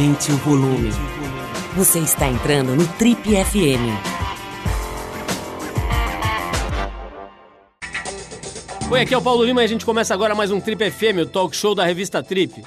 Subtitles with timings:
[0.00, 0.88] Aumente o volume.
[1.76, 3.84] Você está entrando no Trip FM.
[8.90, 11.20] Oi, aqui é o Paulo Lima e a gente começa agora mais um Trip FM,
[11.24, 12.64] o talk show da revista Trip.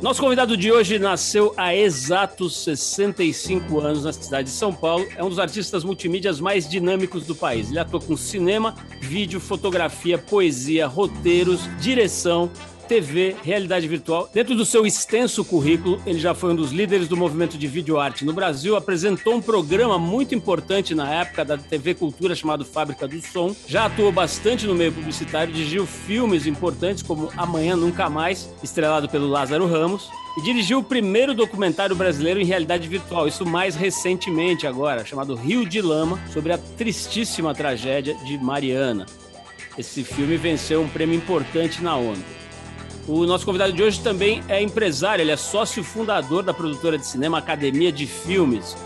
[0.00, 5.04] Nosso convidado de hoje nasceu há exatos 65 anos na cidade de São Paulo.
[5.16, 7.70] É um dos artistas multimídias mais dinâmicos do país.
[7.70, 12.52] Ele atua com cinema, vídeo, fotografia, poesia, roteiros, direção,
[12.88, 14.28] TV, realidade virtual.
[14.32, 18.24] Dentro do seu extenso currículo, ele já foi um dos líderes do movimento de videoarte
[18.24, 23.20] no Brasil, apresentou um programa muito importante na época da TV Cultura chamado Fábrica do
[23.20, 29.08] Som, já atuou bastante no meio publicitário, dirigiu filmes importantes como Amanhã Nunca Mais, estrelado
[29.08, 30.08] pelo Lázaro Ramos,
[30.38, 35.68] e dirigiu o primeiro documentário brasileiro em realidade virtual, isso mais recentemente agora, chamado Rio
[35.68, 39.04] de Lama, sobre a tristíssima tragédia de Mariana.
[39.76, 42.24] Esse filme venceu um prêmio importante na ONU.
[43.08, 47.06] O nosso convidado de hoje também é empresário, ele é sócio fundador da produtora de
[47.06, 48.76] cinema Academia de Filmes.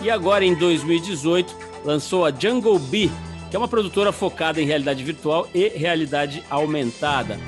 [0.00, 3.12] E agora, em 2018, lançou a Jungle Bee,
[3.50, 7.38] que é uma produtora focada em realidade virtual e realidade aumentada.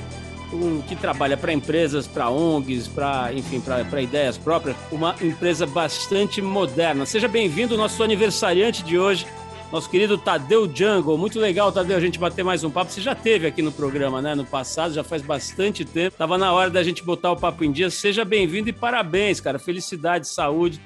[0.53, 6.43] Um, que trabalha para empresas, para ONGs, para enfim, para ideias próprias, uma empresa bastante
[6.43, 7.07] moderna.
[7.07, 9.27] Seja bem-vindo, nosso aniversariante de hoje,
[9.71, 11.19] nosso querido Tadeu Jungle.
[11.19, 12.91] Muito legal, Tadeu, a gente bater mais um papo.
[12.91, 14.35] Você já teve aqui no programa, né?
[14.35, 16.17] No passado, já faz bastante tempo.
[16.17, 17.91] Tava na hora da gente botar o papo em dia.
[17.91, 19.59] Seja bem-vindo e parabéns, cara.
[19.59, 20.81] Felicidade, saúde,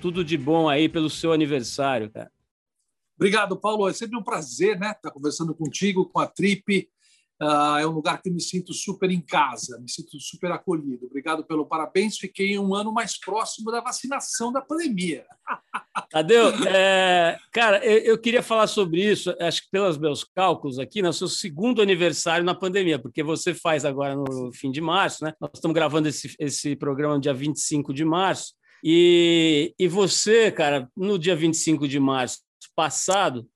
[0.00, 2.30] tudo de bom aí pelo seu aniversário, cara.
[3.16, 3.88] Obrigado, Paulo.
[3.88, 4.92] É sempre um prazer, né?
[4.92, 6.88] Estar conversando contigo, com a Trip.
[7.40, 11.06] Uh, é um lugar que me sinto super em casa, me sinto super acolhido.
[11.06, 12.18] Obrigado pelo parabéns.
[12.18, 15.24] Fiquei um ano mais próximo da vacinação da pandemia.
[16.10, 21.00] Tadeu, é, cara, eu, eu, queria falar sobre isso, acho que pelos meus cálculos aqui,
[21.00, 25.32] no seu segundo aniversário na pandemia, porque você faz agora no fim de março, né?
[25.40, 30.88] Nós estamos gravando esse, esse programa no dia 25 de março, e, e você, cara,
[30.96, 32.40] no dia 25 de março
[32.74, 33.48] passado,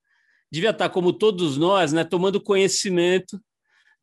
[0.51, 3.41] devia estar, como todos nós, né, tomando conhecimento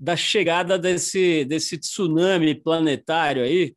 [0.00, 3.74] da chegada desse, desse tsunami planetário aí,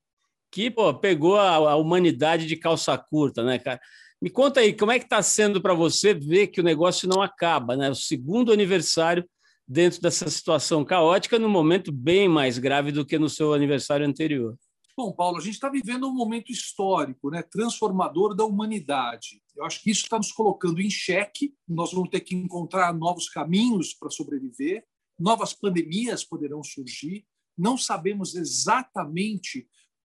[0.49, 3.81] que pô, pegou a, a, humanidade de calça curta, né, cara?
[4.21, 7.21] Me conta aí, como é que está sendo para você ver que o negócio não
[7.21, 7.89] acaba, né?
[7.89, 9.27] O segundo aniversário
[9.67, 14.55] dentro dessa situação caótica, num momento bem mais grave do que no seu aniversário anterior.
[14.95, 19.41] Bom, Paulo, a gente está vivendo um momento histórico, né, transformador da humanidade.
[19.57, 21.53] Eu acho que isso está nos colocando em xeque.
[21.67, 24.85] Nós vamos ter que encontrar novos caminhos para sobreviver
[25.23, 27.25] novas pandemias poderão surgir,
[27.57, 29.65] não sabemos exatamente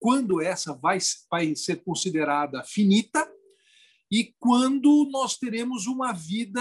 [0.01, 0.99] quando essa vai,
[1.31, 3.31] vai ser considerada finita
[4.11, 6.61] e quando nós teremos uma vida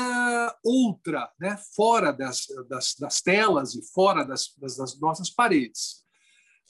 [0.64, 1.58] outra, né?
[1.76, 6.06] fora das, das, das telas e fora das, das, das nossas paredes.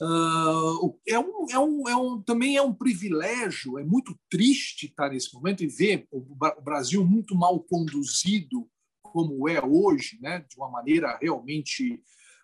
[0.02, 5.10] Uh, é um, é um, é um, também é um privilégio, é muito triste estar
[5.10, 6.22] nesse momento e ver o
[6.62, 8.70] Brasil muito mal conduzido
[9.16, 12.04] como é hoje, né, de uma maneira realmente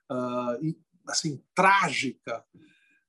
[0.09, 2.45] uh, assim trágica,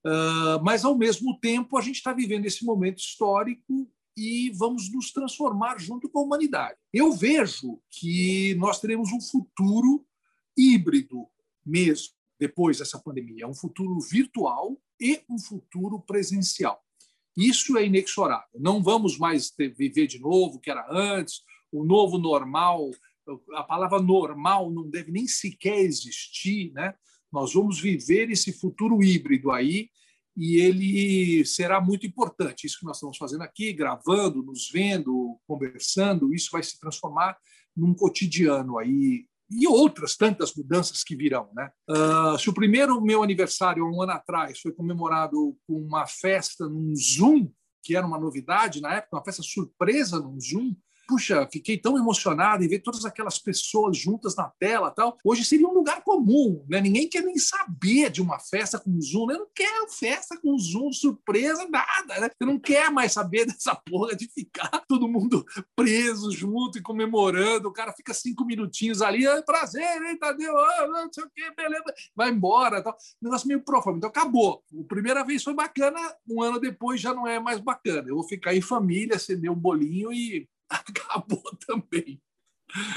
[0.04, 5.12] uh, mas ao mesmo tempo a gente está vivendo esse momento histórico e vamos nos
[5.12, 6.76] transformar junto com a humanidade.
[6.92, 10.04] Eu vejo que nós teremos um futuro
[10.58, 11.28] híbrido
[11.64, 16.84] mesmo depois dessa pandemia, um futuro virtual e um futuro presencial.
[17.36, 18.58] Isso é inexorável.
[18.58, 22.90] Não vamos mais ter, viver de novo o que era antes, o novo normal
[23.54, 26.94] a palavra normal não deve nem sequer existir, né?
[27.32, 29.88] Nós vamos viver esse futuro híbrido aí
[30.36, 32.66] e ele será muito importante.
[32.66, 37.36] Isso que nós estamos fazendo aqui, gravando, nos vendo, conversando, isso vai se transformar
[37.76, 41.70] num cotidiano aí e outras tantas mudanças que virão, né?
[41.88, 46.94] Uh, se o primeiro meu aniversário um ano atrás foi comemorado com uma festa num
[46.96, 47.50] Zoom,
[47.82, 50.74] que era uma novidade na época, uma festa surpresa num Zoom,
[51.12, 55.18] puxa, fiquei tão emocionado em ver todas aquelas pessoas juntas na tela tal.
[55.22, 56.80] Hoje seria um lugar comum, né?
[56.80, 59.34] Ninguém quer nem saber de uma festa com Zoom, né?
[59.34, 62.30] Não quer festa com Zoom, surpresa, nada, né?
[62.30, 65.44] Você não quer mais saber dessa porra de ficar todo mundo
[65.76, 67.68] preso junto e comemorando.
[67.68, 70.56] O cara fica cinco minutinhos ali, ah, prazer, hein, Tadeu?
[70.56, 71.92] Ah, não sei o que, beleza.
[72.16, 72.96] Vai embora tal.
[73.20, 73.98] Negócio meio profundo.
[73.98, 74.62] Então acabou.
[74.80, 78.08] A primeira vez foi bacana, um ano depois já não é mais bacana.
[78.08, 82.20] Eu vou ficar em família, acender um bolinho e acabou também.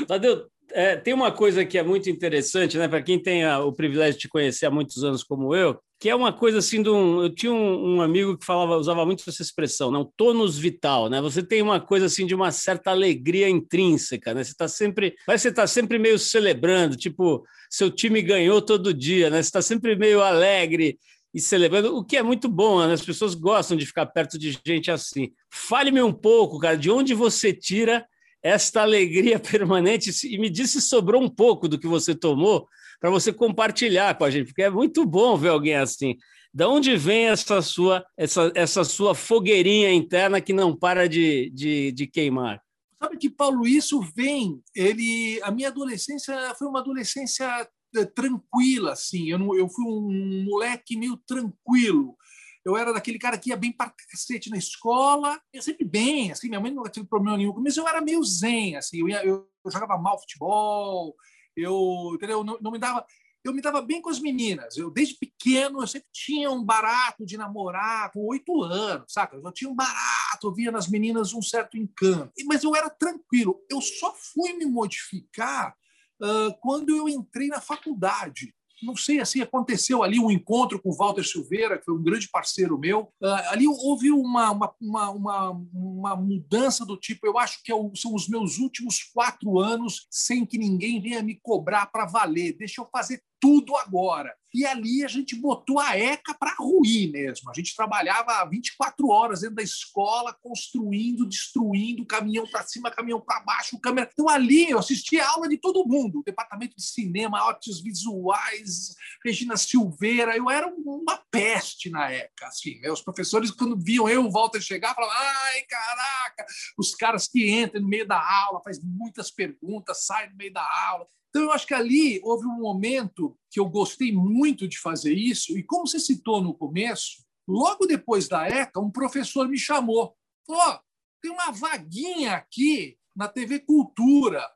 [0.07, 2.87] Tadeu, é, tem uma coisa que é muito interessante, né?
[2.87, 6.09] Para quem tem a, o privilégio de te conhecer há muitos anos como eu, que
[6.09, 7.21] é uma coisa assim de um.
[7.23, 11.21] Eu tinha um, um amigo que falava, usava muito essa expressão, não, tônus vital, né?
[11.21, 14.43] Você tem uma coisa assim de uma certa alegria intrínseca, né?
[14.43, 15.15] Você está sempre.
[15.25, 19.37] Parece que você está sempre meio celebrando, tipo, seu time ganhou todo dia, né?
[19.41, 20.97] Você está sempre meio alegre
[21.35, 22.93] e celebrando, o que é muito bom, né?
[22.93, 25.33] as pessoas gostam de ficar perto de gente assim.
[25.51, 28.07] Fale-me um pouco, cara, de onde você tira
[28.41, 32.69] esta alegria permanente e me diz se sobrou um pouco do que você tomou
[33.01, 36.15] para você compartilhar com a gente, porque é muito bom ver alguém assim.
[36.53, 41.91] Da onde vem essa sua, essa, essa sua fogueirinha interna que não para de, de,
[41.91, 42.61] de queimar?
[42.97, 44.61] Sabe que, Paulo, isso vem.
[44.73, 47.67] Ele, a minha adolescência foi uma adolescência
[48.03, 49.29] tranquila, assim.
[49.29, 52.17] Eu, não, eu fui um moleque meio tranquilo.
[52.65, 56.49] Eu era daquele cara que ia bem para cacete na escola, ia sempre bem, assim.
[56.49, 59.01] Minha mãe não tinha problema nenhum, mas eu era meio zen, assim.
[59.01, 61.15] Eu, ia, eu, eu jogava mal futebol,
[61.55, 62.43] eu, entendeu?
[62.43, 63.05] Não, não me dava
[63.45, 64.75] eu me dava bem com as meninas.
[64.75, 69.37] Eu, desde pequeno, eu sempre tinha um barato de namorar, com oito anos, saca?
[69.37, 72.33] Eu tinha um barato, eu via nas meninas um certo encanto.
[72.47, 73.63] Mas eu era tranquilo.
[73.69, 75.75] Eu só fui me modificar
[76.21, 78.53] uh, quando eu entrei na faculdade
[78.85, 82.29] não sei assim, aconteceu ali um encontro com o Walter Silveira, que foi um grande
[82.29, 83.11] parceiro meu.
[83.21, 88.13] Uh, ali houve uma, uma, uma, uma, mudança do tipo, eu acho que é são
[88.13, 92.55] os meus últimos quatro anos sem que ninguém venha me cobrar para valer.
[92.57, 94.35] Deixa eu fazer tudo agora.
[94.51, 97.51] E ali a gente botou a ECA para ruir mesmo.
[97.51, 103.41] A gente trabalhava 24 horas dentro da escola, construindo, destruindo, caminhão para cima, caminhão para
[103.41, 104.09] baixo, câmera.
[104.11, 109.57] Então ali eu assistia a aula de todo mundo, departamento de cinema, artes visuais, Regina
[109.57, 110.35] Silveira.
[110.35, 112.47] Eu era uma peste na ECA.
[112.47, 116.45] Assim, meus professores, quando viam eu, o Walter chegar, falavam: ai, caraca,
[116.79, 120.67] os caras que entram no meio da aula, faz muitas perguntas, saem no meio da
[120.87, 121.05] aula.
[121.35, 125.57] Então, eu acho que ali houve um momento que eu gostei muito de fazer isso,
[125.57, 130.15] e como você citou no começo, logo depois da ECA, um professor me chamou.
[130.47, 130.79] Falou: oh,
[131.21, 134.49] tem uma vaguinha aqui na TV Cultura.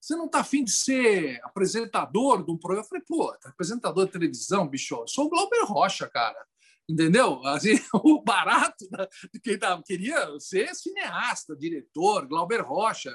[0.00, 2.86] Você não está afim de ser apresentador de um programa?
[2.86, 6.46] Eu falei, pô, apresentador de televisão, bicho, eu sou o Glauber Rocha, cara.
[6.88, 7.46] Entendeu?
[7.46, 8.88] Assim, o barato
[9.34, 13.12] de quem tava, queria ser cineasta, diretor, Glauber Rocha,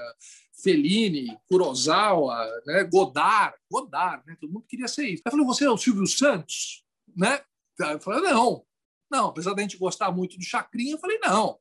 [0.62, 2.84] Fellini, Kurosawa, né?
[2.86, 4.38] Godard, Godard, né?
[4.40, 5.24] Todo mundo queria ser isso.
[5.25, 6.84] Eu falei, você é o Silvio Santos,
[7.16, 7.42] né?
[7.78, 8.66] Eu falei, não,
[9.12, 9.28] não.
[9.28, 11.60] Apesar da gente gostar muito do Chacrinha, eu falei, não.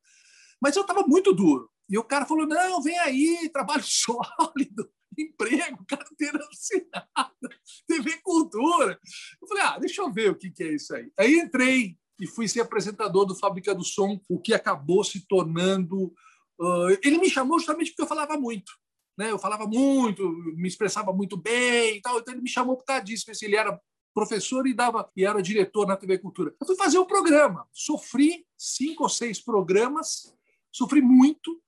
[0.61, 1.69] Mas eu estava muito duro.
[1.89, 4.89] E o cara falou, não, vem aí, trabalho sólido,
[5.19, 8.99] emprego, carteira assinada, TV Cultura.
[9.43, 11.13] Eu falei, ah, deixa eu ver o que, que é isso aí.
[11.19, 16.15] Aí entrei e fui ser apresentador do Fábrica do Som, o que acabou se tornando...
[16.57, 18.73] Uh, ele me chamou justamente porque eu falava muito
[19.17, 19.31] né?
[19.31, 22.19] Eu falava muito, me expressava muito bem e tal.
[22.19, 23.31] Então ele me chamou por causa disso.
[23.43, 23.81] Ele era
[24.15, 26.55] professor e dava e era diretor na TV Cultura.
[26.61, 27.67] Eu fui fazer o um programa.
[27.73, 30.35] Sofri cinco ou seis programas,
[30.73, 31.61] sofri muito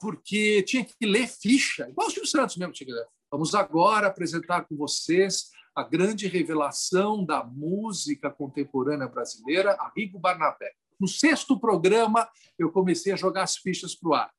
[0.00, 3.06] porque tinha que ler ficha, igual o Silvio Santos mesmo tinha que ler.
[3.30, 10.72] Vamos agora apresentar com vocês a grande revelação da música contemporânea brasileira, Arrigo Barnabé.
[11.00, 12.28] No sexto programa,
[12.58, 14.32] eu comecei a jogar as fichas para o ar.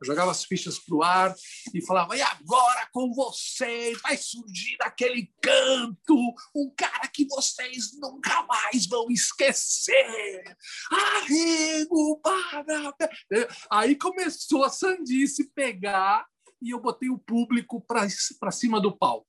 [0.00, 1.34] Eu jogava as fichas para o ar
[1.74, 8.42] e falava: e agora com vocês vai surgir daquele canto um cara que vocês nunca
[8.44, 10.56] mais vão esquecer.
[10.90, 13.10] Arrigo Barabé.
[13.70, 16.26] Aí começou a sandice pegar
[16.62, 19.26] e eu botei o público para cima do palco.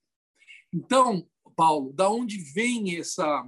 [0.74, 3.46] Então, Paulo, da onde vem essa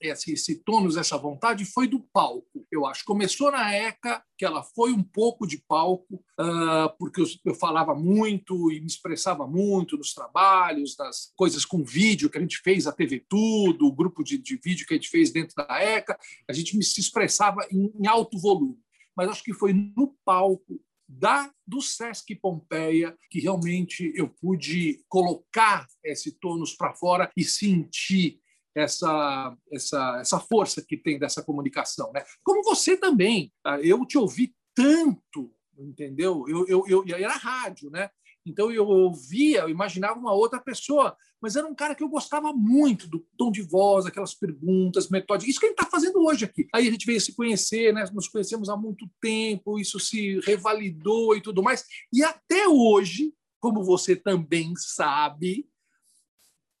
[0.00, 3.04] esse, esse tônus, essa vontade foi do palco, eu acho.
[3.04, 7.94] Começou na ECA, que ela foi um pouco de palco, uh, porque eu, eu, falava
[7.94, 12.86] muito e me expressava muito nos trabalhos, das coisas com vídeo que a gente fez,
[12.86, 16.18] a TV Tudo, o grupo de, de vídeo que a gente fez dentro da ECA,
[16.48, 18.78] a gente me se expressava em, em alto volume.
[19.16, 25.86] Mas acho que foi no palco da do Sesc Pompeia que realmente eu pude colocar
[26.04, 28.39] esse tônus para fora e sentir
[28.74, 32.12] essa, essa, essa força que tem dessa comunicação.
[32.12, 32.24] Né?
[32.42, 33.52] Como você também.
[33.62, 33.80] Tá?
[33.80, 36.44] Eu te ouvi tanto, entendeu?
[36.48, 38.10] Eu, eu, eu, era rádio, né?
[38.46, 42.52] Então eu ouvia, eu imaginava uma outra pessoa, mas era um cara que eu gostava
[42.52, 45.50] muito do tom de voz, aquelas perguntas metódicas.
[45.50, 46.66] Isso que a gente está fazendo hoje aqui.
[46.74, 48.04] Aí a gente veio se conhecer, né?
[48.12, 51.84] nos conhecemos há muito tempo, isso se revalidou e tudo mais.
[52.12, 55.69] E até hoje, como você também sabe,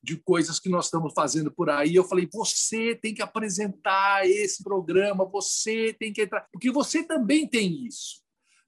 [0.02, 1.94] de coisas que nós estamos fazendo por aí.
[1.94, 7.46] Eu falei: você tem que apresentar esse programa, você tem que entrar, porque você também
[7.46, 8.20] tem isso.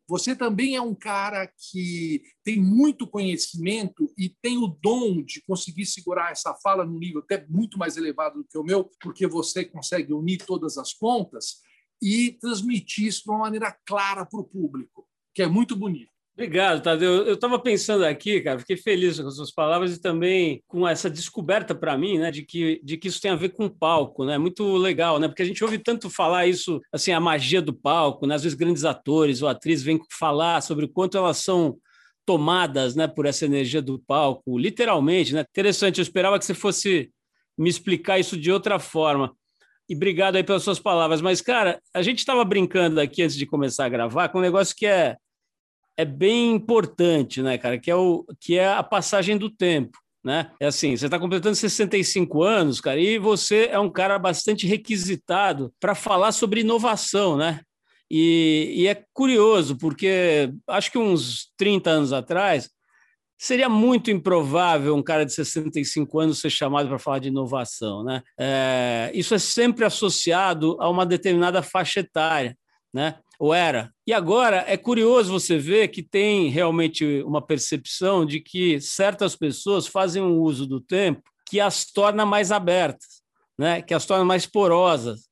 [0.08, 5.86] Você também é um cara que tem muito conhecimento e tem o dom de conseguir
[5.86, 9.64] segurar essa fala num nível até muito mais elevado do que o meu, porque você
[9.64, 11.60] consegue unir todas as pontas
[12.02, 16.11] e transmitir isso de uma maneira clara para o público, que é muito bonito.
[16.34, 17.26] Obrigado, Tadeu.
[17.26, 21.10] Eu estava pensando aqui, cara, fiquei feliz com as suas palavras e também com essa
[21.10, 24.38] descoberta para mim, né, de que, de que isso tem a ver com palco, né?
[24.38, 25.28] Muito legal, né?
[25.28, 28.34] Porque a gente ouve tanto falar isso, assim, a magia do palco, né?
[28.34, 31.76] Às vezes grandes atores ou atrizes vêm falar sobre o quanto elas são
[32.24, 35.44] tomadas, né, por essa energia do palco, literalmente, né?
[35.50, 37.10] Interessante, eu esperava que você fosse
[37.58, 39.36] me explicar isso de outra forma.
[39.86, 41.20] E obrigado aí pelas suas palavras.
[41.20, 44.74] Mas, cara, a gente estava brincando aqui antes de começar a gravar com um negócio
[44.74, 45.16] que é
[45.96, 47.78] é bem importante, né, cara?
[47.78, 49.98] Que é, o, que é a passagem do tempo.
[50.24, 50.52] Né?
[50.60, 55.74] É assim, você está completando 65 anos, cara, e você é um cara bastante requisitado
[55.80, 57.60] para falar sobre inovação, né?
[58.08, 62.70] E, e, é curioso, porque acho que uns 30 anos atrás
[63.38, 68.22] seria muito improvável um cara de 65 anos ser chamado para falar de inovação, né?
[68.38, 72.56] É, isso é sempre associado a uma determinada faixa etária,
[72.94, 73.16] né?
[73.42, 73.92] Ou era.
[74.06, 79.88] E agora é curioso você ver que tem realmente uma percepção de que certas pessoas
[79.88, 83.20] fazem um uso do tempo que as torna mais abertas,
[83.58, 83.82] né?
[83.82, 85.22] que as torna mais porosas.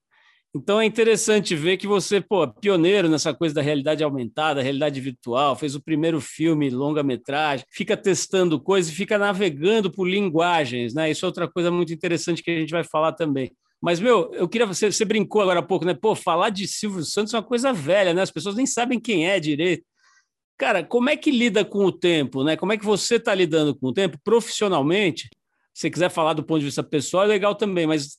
[0.53, 5.55] Então é interessante ver que você, pô, pioneiro nessa coisa da realidade aumentada, realidade virtual,
[5.55, 11.09] fez o primeiro filme longa-metragem, fica testando coisas e fica navegando por linguagens, né?
[11.09, 13.53] Isso é outra coisa muito interessante que a gente vai falar também.
[13.81, 14.67] Mas, meu, eu queria.
[14.67, 15.95] Você, você brincou agora há pouco, né?
[15.95, 18.23] Pô, falar de Silvio Santos é uma coisa velha, né?
[18.23, 19.85] As pessoas nem sabem quem é direito.
[20.59, 22.57] Cara, como é que lida com o tempo, né?
[22.57, 25.31] Como é que você está lidando com o tempo profissionalmente?
[25.73, 28.19] Se você quiser falar do ponto de vista pessoal, é legal também, mas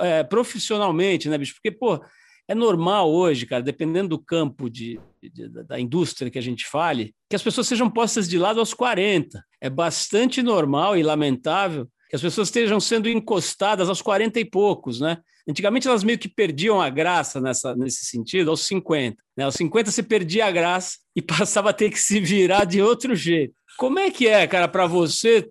[0.00, 1.54] é, profissionalmente, né, bicho?
[1.54, 2.00] Porque, pô,
[2.48, 7.14] é normal hoje, cara, dependendo do campo de, de, da indústria que a gente fale,
[7.28, 9.44] que as pessoas sejam postas de lado aos 40.
[9.60, 15.22] É bastante normal e lamentável as pessoas estejam sendo encostadas aos 40 e poucos, né?
[15.48, 19.22] Antigamente elas meio que perdiam a graça nessa, nesse sentido aos 50.
[19.36, 19.44] Né?
[19.44, 23.14] Aos 50 você perdia a graça e passava a ter que se virar de outro
[23.14, 23.54] jeito.
[23.76, 25.50] Como é que é, cara, para você?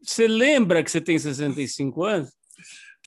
[0.00, 2.30] Você lembra que você tem 65 anos?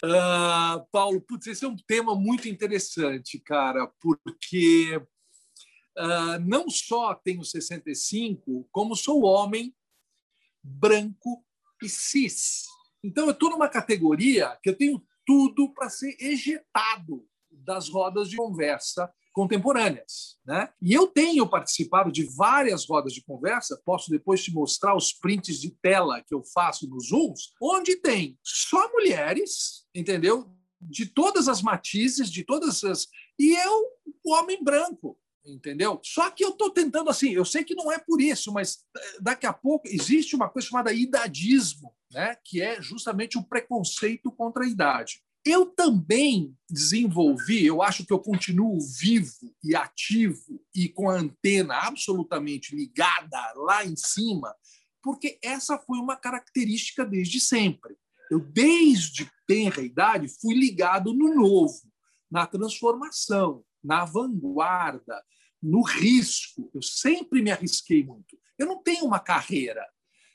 [0.04, 5.02] Uh, Paulo, putz, esse é um tema muito interessante, cara, porque
[5.98, 9.74] uh, não só tenho 65, como sou homem,
[10.62, 11.44] branco
[11.82, 12.66] e cis.
[13.04, 18.38] Então, eu estou numa categoria que eu tenho tudo para ser ejetado das rodas de
[18.38, 20.38] conversa contemporâneas.
[20.46, 20.70] Né?
[20.82, 25.60] E eu tenho participado de várias rodas de conversa, posso depois te mostrar os prints
[25.60, 30.54] de tela que eu faço nos Zooms, onde tem só mulheres, entendeu?
[30.80, 33.08] De todas as matizes, de todas as.
[33.40, 33.86] E eu,
[34.24, 36.00] o homem branco entendeu?
[36.04, 39.18] Só que eu estou tentando assim, eu sei que não é por isso, mas eh,
[39.20, 42.36] daqui a pouco existe uma coisa chamada idadismo, né?
[42.44, 45.22] que é justamente o preconceito contra a idade.
[45.44, 51.76] Eu também desenvolvi, eu acho que eu continuo vivo e ativo e com a antena
[51.80, 54.56] absolutamente ligada lá em cima,
[55.02, 57.96] porque essa foi uma característica desde sempre.
[58.30, 61.82] Eu, desde tenra idade, fui ligado no novo,
[62.30, 65.22] na transformação, na vanguarda,
[65.62, 66.70] no risco.
[66.74, 68.38] Eu sempre me arrisquei muito.
[68.58, 69.86] Eu não tenho uma carreira.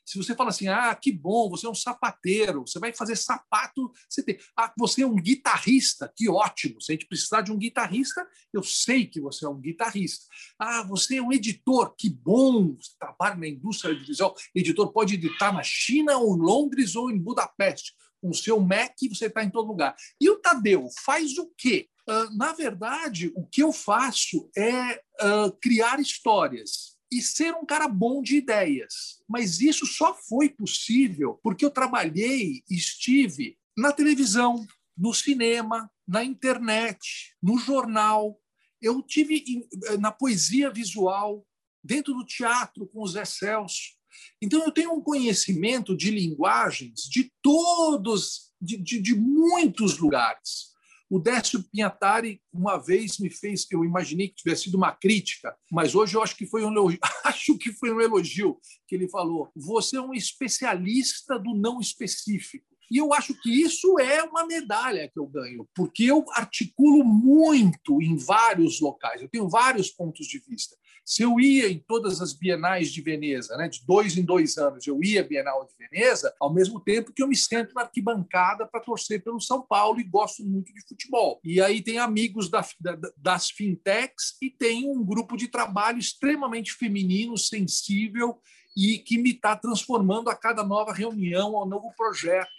[0.07, 3.91] Se você fala assim, ah, que bom, você é um sapateiro, você vai fazer sapato,
[4.09, 4.39] você tem.
[4.57, 6.81] Ah, você é um guitarrista, que ótimo.
[6.81, 10.25] Se a gente precisar de um guitarrista, eu sei que você é um guitarrista.
[10.59, 14.37] Ah, você é um editor, que bom, você trabalha na indústria audiovisual.
[14.55, 17.93] Editor pode editar na China, ou em Londres, ou em Budapeste.
[18.21, 19.97] Com o seu Mac, você está em todo lugar.
[20.21, 21.89] E o Tadeu faz o quê?
[22.09, 27.89] Uh, na verdade, o que eu faço é uh, criar histórias e ser um cara
[27.89, 29.23] bom de ideias.
[29.29, 36.25] Mas isso só foi possível porque eu trabalhei e estive na televisão, no cinema, na
[36.25, 38.41] internet, no jornal.
[38.81, 39.67] Eu tive
[39.99, 41.47] na poesia visual,
[41.83, 43.97] dentro do teatro com o Zé Celso.
[44.41, 50.76] Então eu tenho um conhecimento de linguagens de todos, de, de, de muitos lugares.
[51.09, 55.95] O Décio Pinhatari, uma vez, me fez, eu imaginei que tivesse sido uma crítica, mas
[55.95, 58.59] hoje eu acho que foi um elogio, acho que foi um elogio
[58.89, 59.51] que ele falou.
[59.55, 62.76] Você é um especialista do não específico.
[62.91, 68.01] E eu acho que isso é uma medalha que eu ganho, porque eu articulo muito
[68.01, 70.77] em vários locais, eu tenho vários pontos de vista.
[71.09, 74.85] Se eu ia em todas as bienais de Veneza, né, de dois em dois anos,
[74.89, 78.67] eu ia à Bienal de Veneza, ao mesmo tempo que eu me sento na arquibancada
[78.67, 81.41] para torcer pelo São Paulo e gosto muito de futebol.
[81.45, 86.73] E aí tem amigos da, da, das fintechs e tem um grupo de trabalho extremamente
[86.73, 88.41] feminino, sensível
[88.77, 92.51] e que me está transformando a cada nova reunião, ao novo projeto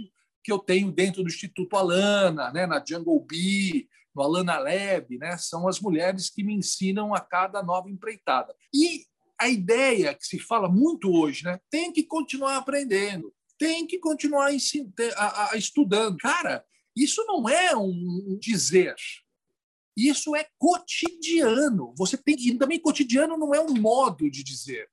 [0.48, 5.38] que eu tenho dentro do Instituto Alana, né, na Jungle Bee, no Alana Lab, né?
[5.38, 8.56] São as mulheres que me ensinam a cada nova empreitada.
[8.74, 9.04] E
[9.38, 11.60] a ideia que se fala muito hoje, né?
[11.70, 16.16] Tem que continuar aprendendo, tem que continuar estudando.
[16.16, 16.64] Cara,
[16.96, 18.96] isso não é um dizer.
[19.98, 21.94] Isso é cotidiano.
[21.98, 24.88] Você tem e também cotidiano não é um modo de dizer.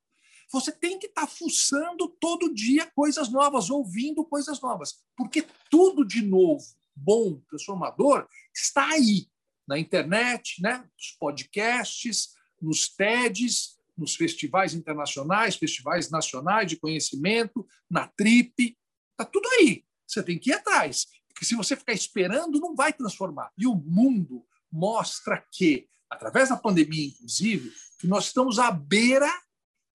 [0.55, 6.07] Você tem que estar tá fuçando todo dia coisas novas, ouvindo coisas novas, porque tudo
[6.07, 9.27] de novo, bom, transformador, está aí
[9.67, 10.89] na internet, né?
[10.97, 18.79] Nos podcasts, nos TEDs, nos festivais internacionais, festivais nacionais de conhecimento, na TRIP,
[19.11, 19.85] está tudo aí.
[20.07, 23.51] Você tem que ir atrás, porque se você ficar esperando, não vai transformar.
[23.59, 29.29] E o mundo mostra que, através da pandemia, inclusive, que nós estamos à beira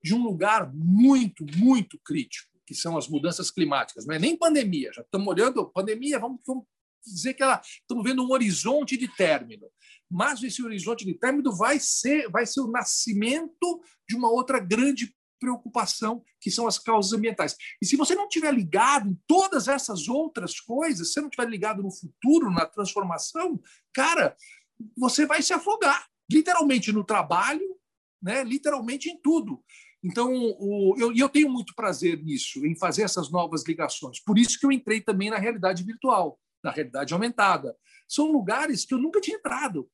[0.03, 4.05] de um lugar muito, muito crítico, que são as mudanças climáticas.
[4.05, 6.65] Não é nem pandemia, já estamos olhando pandemia, vamos, vamos
[7.05, 9.67] dizer que ela, estamos vendo um horizonte de término.
[10.09, 15.13] Mas esse horizonte de término vai ser, vai ser o nascimento de uma outra grande
[15.39, 17.55] preocupação, que são as causas ambientais.
[17.81, 21.49] E se você não tiver ligado em todas essas outras coisas, se você não tiver
[21.49, 23.59] ligado no futuro, na transformação,
[23.93, 24.35] cara,
[24.97, 27.77] você vai se afogar, literalmente no trabalho,
[28.21, 28.43] né?
[28.43, 29.63] literalmente em tudo.
[30.03, 34.19] Então, o, eu, eu tenho muito prazer nisso, em fazer essas novas ligações.
[34.19, 37.75] Por isso que eu entrei também na realidade virtual, na realidade aumentada.
[38.07, 39.89] São lugares que eu nunca tinha entrado.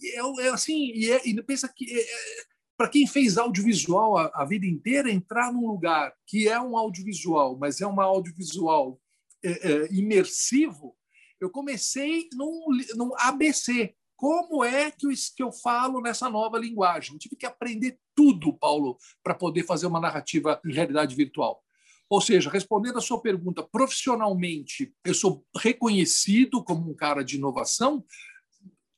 [0.00, 2.44] E é, é assim, e, é, e pensa que é, é
[2.76, 7.56] para quem fez audiovisual a, a, vida inteira, entrar num lugar que é um audiovisual,
[7.56, 9.00] mas é um audiovisual
[9.44, 10.96] é, é, imersivo,
[11.40, 17.12] eu comecei num, num ABC, como é que eu, que eu falo nessa nova linguagem?
[17.12, 21.62] Eu tive que aprender tudo, Paulo, para poder fazer uma narrativa em realidade virtual.
[22.08, 28.04] Ou seja, respondendo a sua pergunta, profissionalmente, eu sou reconhecido como um cara de inovação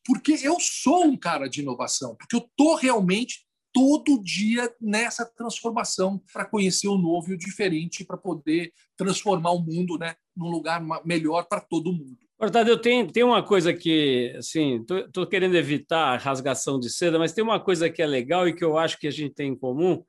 [0.07, 6.23] porque eu sou um cara de inovação, porque eu estou realmente todo dia nessa transformação
[6.33, 10.81] para conhecer o novo e o diferente, para poder transformar o mundo né, num lugar
[11.05, 12.26] melhor para todo mundo.
[12.39, 17.19] Tadeu, eu tenho, tem uma coisa que, assim, estou querendo evitar a rasgação de seda,
[17.19, 19.53] mas tem uma coisa que é legal e que eu acho que a gente tem
[19.53, 20.05] em comum,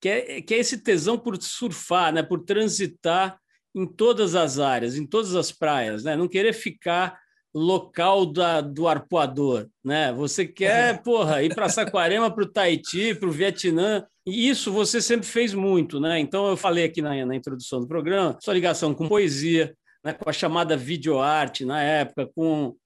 [0.00, 3.38] que é, que é esse tesão por surfar, né, por transitar
[3.74, 7.18] em todas as áreas, em todas as praias, né, não querer ficar
[7.54, 10.12] local da, do arpoador, né?
[10.12, 15.00] Você quer, porra, ir para Saquarema, para o Tahiti, para o Vietnã, e isso você
[15.00, 16.18] sempre fez muito, né?
[16.18, 19.72] Então eu falei aqui na, na introdução do programa, sua ligação com poesia,
[20.04, 22.76] né, com a chamada videoarte na época, com,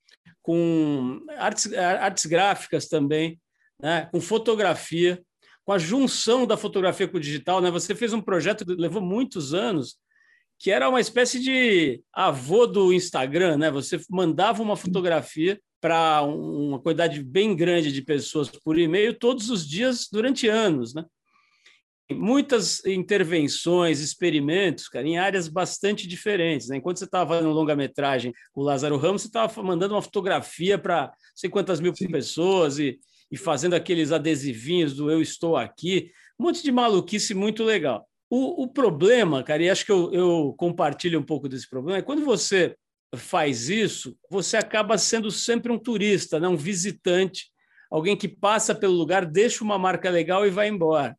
[0.40, 3.40] com artes, artes gráficas também,
[3.83, 5.20] né, com fotografia,
[5.64, 7.61] com a junção da fotografia com o digital.
[7.61, 7.70] Né?
[7.70, 9.96] Você fez um projeto que levou muitos anos,
[10.59, 13.59] que era uma espécie de avô do Instagram.
[13.59, 13.70] Né?
[13.70, 19.68] Você mandava uma fotografia para uma quantidade bem grande de pessoas por e-mail todos os
[19.68, 20.94] dias durante anos.
[20.94, 21.04] Né?
[22.14, 26.68] Muitas intervenções, experimentos, cara, em áreas bastante diferentes.
[26.68, 26.76] Né?
[26.76, 31.12] Enquanto você estava fazendo longa-metragem com o Lázaro Ramos, você estava mandando uma fotografia para
[31.34, 32.08] sei quantas mil Sim.
[32.08, 32.98] pessoas e,
[33.30, 38.08] e fazendo aqueles adesivinhos do Eu Estou Aqui, um monte de maluquice muito legal.
[38.30, 42.02] O, o problema, cara, e acho que eu, eu compartilho um pouco desse problema, é
[42.02, 42.74] quando você
[43.16, 46.46] faz isso, você acaba sendo sempre um turista, né?
[46.46, 47.50] um visitante,
[47.90, 51.16] alguém que passa pelo lugar, deixa uma marca legal e vai embora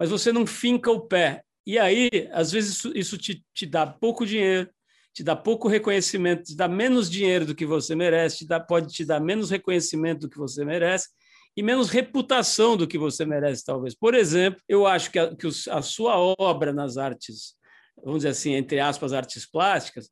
[0.00, 1.44] mas você não finca o pé.
[1.66, 4.70] E aí, às vezes, isso, isso te, te dá pouco dinheiro,
[5.12, 8.90] te dá pouco reconhecimento, te dá menos dinheiro do que você merece, te dá, pode
[8.94, 11.10] te dar menos reconhecimento do que você merece
[11.54, 13.94] e menos reputação do que você merece, talvez.
[13.94, 17.54] Por exemplo, eu acho que a, que a sua obra nas artes,
[18.02, 20.08] vamos dizer assim, entre aspas, artes plásticas,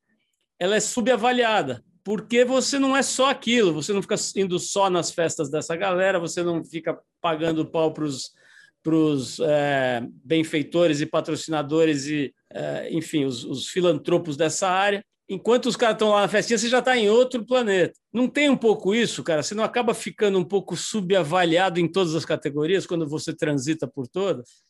[0.59, 5.11] ela é subavaliada, porque você não é só aquilo, você não fica indo só nas
[5.11, 8.37] festas dessa galera, você não fica pagando pau para os
[8.83, 15.05] para os é, benfeitores e patrocinadores e, é, enfim, os, os, filantropos dessa área.
[15.29, 17.93] Enquanto os caras estão lá na festinha, você já está em outro planeta.
[18.13, 19.43] Não tem um pouco isso, cara?
[19.43, 24.09] Você não acaba ficando um pouco subavaliado em todas as categorias quando você transita por
[24.09, 24.65] todas?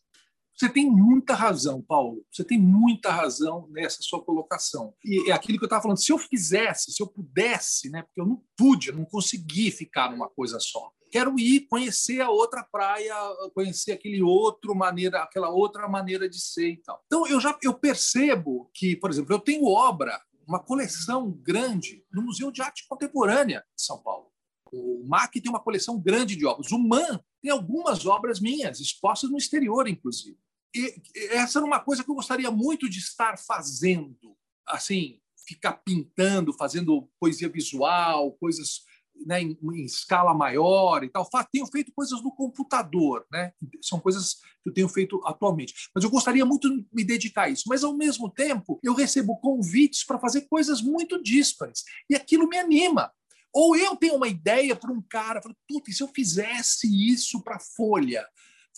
[0.53, 2.25] Você tem muita razão, Paulo.
[2.33, 4.93] Você tem muita razão nessa sua colocação.
[5.05, 6.03] E é aquilo que eu estava falando.
[6.03, 8.03] Se eu fizesse, se eu pudesse, né?
[8.03, 12.31] Porque eu não pude, eu não consegui ficar numa coisa só quero ir conhecer a
[12.31, 13.15] outra praia,
[13.55, 17.03] conhecer aquele outro maneira, aquela outra maneira de ser e tal.
[17.07, 22.23] Então eu já eu percebo que, por exemplo, eu tenho obra, uma coleção grande no
[22.23, 24.33] Museu de Arte Contemporânea de São Paulo.
[24.73, 26.73] O MAC tem uma coleção grande de obras.
[26.73, 30.39] O MAN tem algumas obras minhas, expostas no exterior, inclusive.
[30.75, 36.53] E essa era uma coisa que eu gostaria muito de estar fazendo, assim, ficar pintando,
[36.53, 38.83] fazendo poesia visual, coisas
[39.27, 41.29] né, em, em, escala maior e tal.
[41.53, 43.53] Tenho feito coisas no computador, né?
[43.83, 45.75] São coisas que eu tenho feito atualmente.
[45.95, 47.65] Mas eu gostaria muito de me dedicar a isso.
[47.67, 51.85] Mas, ao mesmo tempo, eu recebo convites para fazer coisas muito díspares.
[52.09, 53.13] E aquilo me anima.
[53.53, 57.43] Ou eu tenho uma ideia para um cara, falo, puta, e se eu fizesse isso
[57.43, 58.27] para Folha?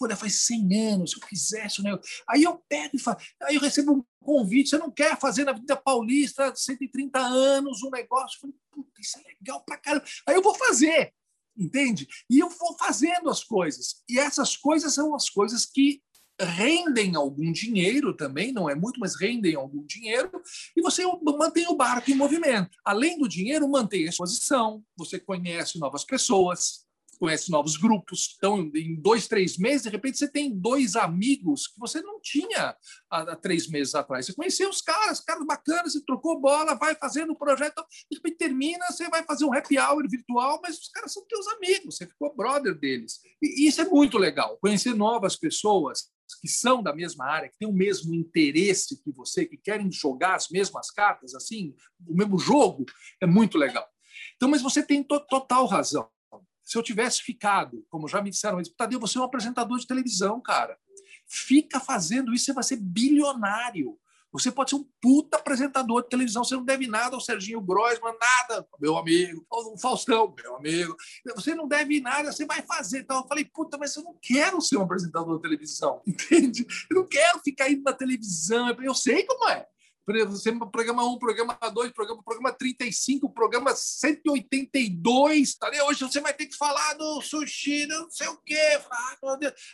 [0.00, 1.90] Folha faz 100 anos, se eu fizesse, né?
[2.26, 5.52] Aí eu pego e falo, aí eu recebo um convite, você não quer fazer na
[5.52, 8.36] Vida Paulista 130 anos um negócio?
[8.36, 10.06] Eu falei, puta, isso é legal pra caramba.
[10.26, 11.12] Aí eu vou fazer,
[11.54, 12.08] entende?
[12.30, 14.02] E eu vou fazendo as coisas.
[14.08, 16.02] E essas coisas são as coisas que
[16.40, 20.30] rendem algum dinheiro também, não é muito, mas rendem algum dinheiro,
[20.74, 22.70] e você mantém o barco em movimento.
[22.82, 26.86] Além do dinheiro, mantém a exposição, você conhece novas pessoas,
[27.20, 28.34] conhece novos grupos.
[28.38, 32.74] Então, em dois, três meses, de repente, você tem dois amigos que você não tinha
[33.10, 34.24] há, três meses atrás.
[34.24, 38.38] Você conheceu os caras, caras bacanas, você trocou bola, vai fazendo o projeto, de repente
[38.38, 42.06] termina, você vai fazer um happy hour virtual, mas os caras são teus amigos, você
[42.06, 43.20] ficou brother deles.
[43.42, 47.68] E isso é muito legal, conhecer novas pessoas que são da mesma área, que têm
[47.68, 51.74] o mesmo interesse que você, que querem jogar as mesmas cartas, assim,
[52.06, 52.86] o mesmo jogo,
[53.20, 53.86] é muito legal.
[54.36, 56.08] Então, mas você tem to total razão.
[56.70, 60.40] Se eu tivesse ficado, como já me disseram, Tadeu, você é um apresentador de televisão,
[60.40, 60.78] cara.
[61.26, 63.98] Fica fazendo isso, você vai ser bilionário.
[64.30, 68.14] Você pode ser um puta apresentador de televisão, você não deve nada ao Serginho Groisman,
[68.20, 70.94] nada, meu amigo, o Faustão, meu amigo.
[71.34, 73.00] Você não deve nada, você vai fazer.
[73.00, 76.64] Então eu falei, puta, mas eu não quero ser um apresentador de televisão, entende?
[76.88, 79.66] Eu não quero ficar indo na televisão, eu sei como é
[80.70, 85.54] programa 1, programa 2, programa, programa 35, programa 182.
[85.54, 85.80] Tá ali?
[85.82, 88.80] Hoje você vai ter que falar do sushi, não sei o quê.
[88.90, 89.16] Ah,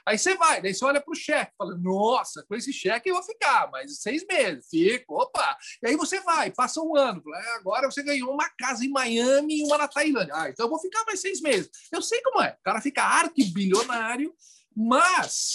[0.07, 3.15] Aí você vai, daí você olha para o cheque, fala: Nossa, com esse cheque eu
[3.15, 5.57] vou ficar, mas seis meses, fico, opa.
[5.83, 9.61] E aí você vai, passa um ano, é, agora você ganhou uma casa em Miami
[9.61, 10.35] e uma na Tailândia.
[10.35, 11.71] Ah, então eu vou ficar mais seis meses.
[11.93, 12.57] Eu sei como é.
[12.61, 14.35] O cara fica arquibilionário,
[14.75, 15.55] mas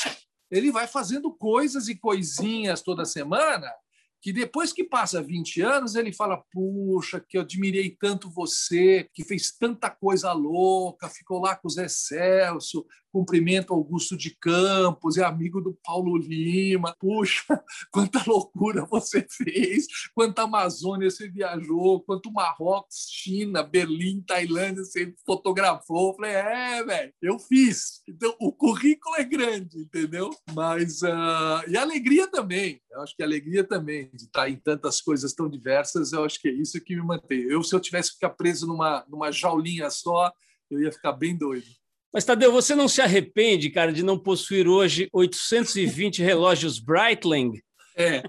[0.50, 3.72] ele vai fazendo coisas e coisinhas toda semana
[4.22, 9.24] que depois que passa 20 anos, ele fala: Puxa, que eu admirei tanto você, que
[9.24, 15.24] fez tanta coisa louca, ficou lá com o Zé Celso, cumprimento Augusto de Campos, é
[15.24, 16.96] amigo do Paulo Lima.
[17.00, 17.44] Puxa,
[17.92, 26.10] quanta loucura você fez, quanta Amazônia você viajou, quanto Marrocos, China, Berlim, Tailândia você fotografou.
[26.10, 28.02] Eu falei, é, velho, eu fiz.
[28.08, 30.30] Então, o currículo é grande, entendeu?
[30.54, 34.56] Mas, uh, e a alegria também, eu acho que a alegria também de estar em
[34.56, 37.42] tantas coisas tão diversas, eu acho que é isso que me mantém.
[37.42, 40.32] Eu, se eu tivesse que ficar preso numa, numa jaulinha só,
[40.70, 41.66] eu ia ficar bem doido.
[42.14, 47.62] Mas, Tadeu, você não se arrepende, cara, de não possuir hoje 820 relógios Breitling?
[47.96, 48.22] É,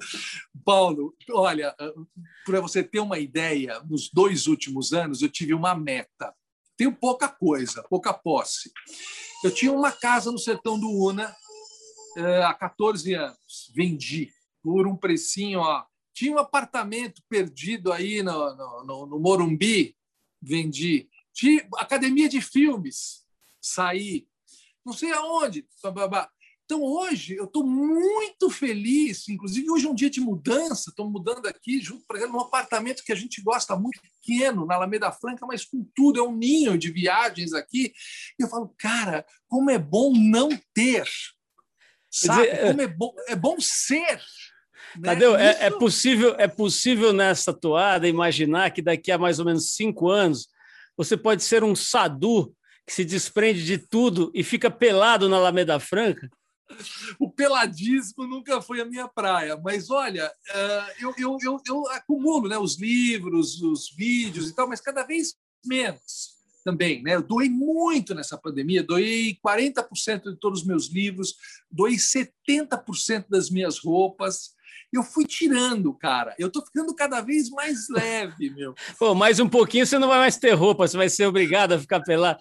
[0.64, 1.74] Paulo, olha,
[2.44, 6.34] para você ter uma ideia, nos dois últimos anos eu tive uma meta.
[6.76, 8.70] Tenho pouca coisa, pouca posse.
[9.44, 11.34] Eu tinha uma casa no sertão do Una
[12.16, 14.30] eh, há 14 anos, vendi
[14.62, 15.84] por um precinho, ó.
[16.14, 19.96] Tinha um apartamento perdido aí no, no, no Morumbi,
[20.40, 21.08] vendi.
[21.32, 23.21] Tinha academia de filmes,
[23.62, 24.26] sair,
[24.84, 25.66] não sei aonde.
[26.64, 29.28] Então, hoje, eu estou muito feliz.
[29.28, 30.90] Inclusive, hoje é um dia de mudança.
[30.90, 34.76] Estou mudando aqui, junto, por exemplo, num apartamento que a gente gosta muito, pequeno, na
[34.76, 36.18] Alameda Franca, mas com tudo.
[36.18, 37.92] É um ninho de viagens aqui.
[38.38, 41.06] E eu falo, cara, como é bom não ter.
[42.10, 42.42] Sabe?
[42.42, 44.22] Dizer, como é bom, é bom ser.
[44.96, 45.02] Né?
[45.04, 49.74] Tadeu, é, é, possível, é possível nessa toada imaginar que daqui a mais ou menos
[49.74, 50.48] cinco anos
[50.96, 52.54] você pode ser um sadu
[52.86, 56.28] que se desprende de tudo e fica pelado na Alameda Franca?
[57.18, 62.48] O peladismo nunca foi a minha praia, mas olha, eh, eu, eu, eu, eu acumulo
[62.48, 66.32] né, os livros, os vídeos e tal, mas cada vez menos
[66.64, 67.02] também.
[67.02, 67.14] Né?
[67.14, 71.34] Eu doei muito nessa pandemia, doei 40% de todos os meus livros,
[71.70, 74.52] doei 70% das minhas roupas.
[74.92, 76.34] Eu fui tirando, cara.
[76.38, 78.74] Eu tô ficando cada vez mais leve, meu.
[78.98, 81.78] Pô, mais um pouquinho você não vai mais ter roupa, você vai ser obrigado a
[81.78, 82.40] ficar pelado.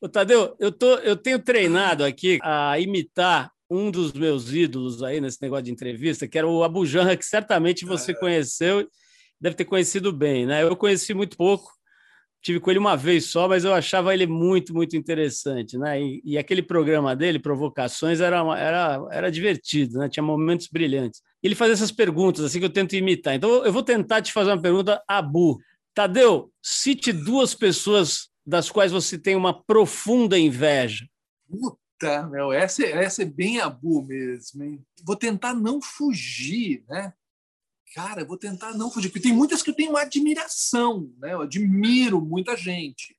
[0.00, 5.20] Ô, Tadeu, eu, tô, eu tenho treinado aqui a imitar um dos meus ídolos aí
[5.20, 8.14] nesse negócio de entrevista, que era o Abu Janra, que certamente você é.
[8.14, 8.86] conheceu,
[9.40, 10.62] deve ter conhecido bem, né?
[10.62, 11.72] Eu conheci muito pouco,
[12.42, 16.00] tive com ele uma vez só, mas eu achava ele muito, muito interessante, né?
[16.00, 20.08] E, e aquele programa dele, Provocações, era, era, era divertido, né?
[20.10, 21.22] Tinha momentos brilhantes.
[21.42, 23.34] Ele fazia essas perguntas, assim, que eu tento imitar.
[23.34, 25.58] Então, eu vou tentar te fazer uma pergunta, Abu.
[25.94, 31.08] Tadeu, cite duas pessoas das quais você tem uma profunda inveja?
[31.48, 34.62] Puta, meu, essa, é, essa é bem abu mesmo.
[34.62, 34.86] Hein?
[35.04, 37.12] Vou tentar não fugir, né?
[37.94, 41.32] Cara, vou tentar não fugir, porque tem muitas que eu tenho admiração, né?
[41.32, 43.16] Eu admiro muita gente.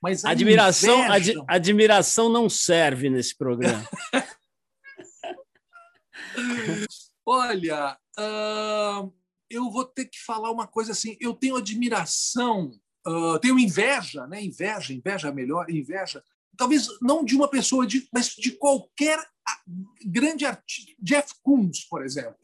[0.00, 3.84] Mas admiração, ad, admiração não serve nesse programa.
[7.24, 9.12] Olha, uh,
[9.48, 11.16] eu vou ter que falar uma coisa assim.
[11.20, 12.72] Eu tenho admiração,
[13.06, 14.42] uh, tenho inveja, né?
[14.42, 16.22] Inveja, inveja é melhor, inveja.
[16.56, 19.18] Talvez não de uma pessoa, de, mas de qualquer
[20.04, 20.92] grande artista.
[21.00, 22.36] Jeff Koons, por exemplo.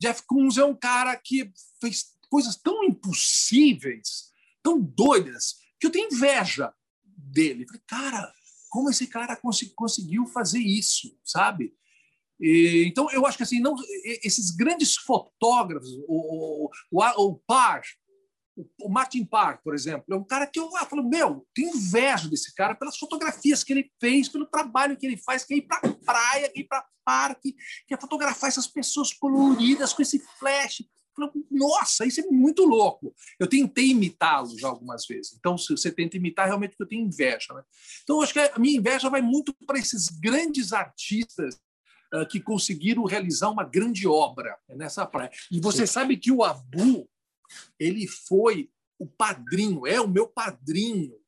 [0.00, 6.12] Jeff Koons é um cara que fez coisas tão impossíveis, tão doidas, que eu tenho
[6.12, 6.72] inveja
[7.04, 7.66] dele.
[7.66, 8.32] Falei, cara,
[8.68, 9.38] como esse cara
[9.74, 11.74] conseguiu fazer isso, sabe?
[12.40, 13.76] E, então, eu acho que assim, não,
[14.24, 17.82] esses grandes fotógrafos, o, o, o, o Parr,
[18.80, 22.28] o Martin Parr, por exemplo, é um cara que eu ah, falo, meu, tenho inveja
[22.28, 25.62] desse cara pelas fotografias que ele fez, pelo trabalho que ele faz, que é ir
[25.62, 27.54] para praia, que é ir para parque,
[27.86, 30.84] que é fotografar essas pessoas coloridas com esse flash.
[31.14, 33.14] Falo, Nossa, isso é muito louco.
[33.38, 35.34] Eu tentei imitá-lo já algumas vezes.
[35.38, 37.52] Então, se você tenta imitar, realmente eu tenho inveja.
[37.54, 37.62] Né?
[38.02, 41.60] Então, eu acho que a minha inveja vai muito para esses grandes artistas
[42.14, 45.30] uh, que conseguiram realizar uma grande obra nessa praia.
[45.50, 47.08] E você sabe que o Abu,
[47.78, 51.18] ele foi o padrinho, é o meu padrinho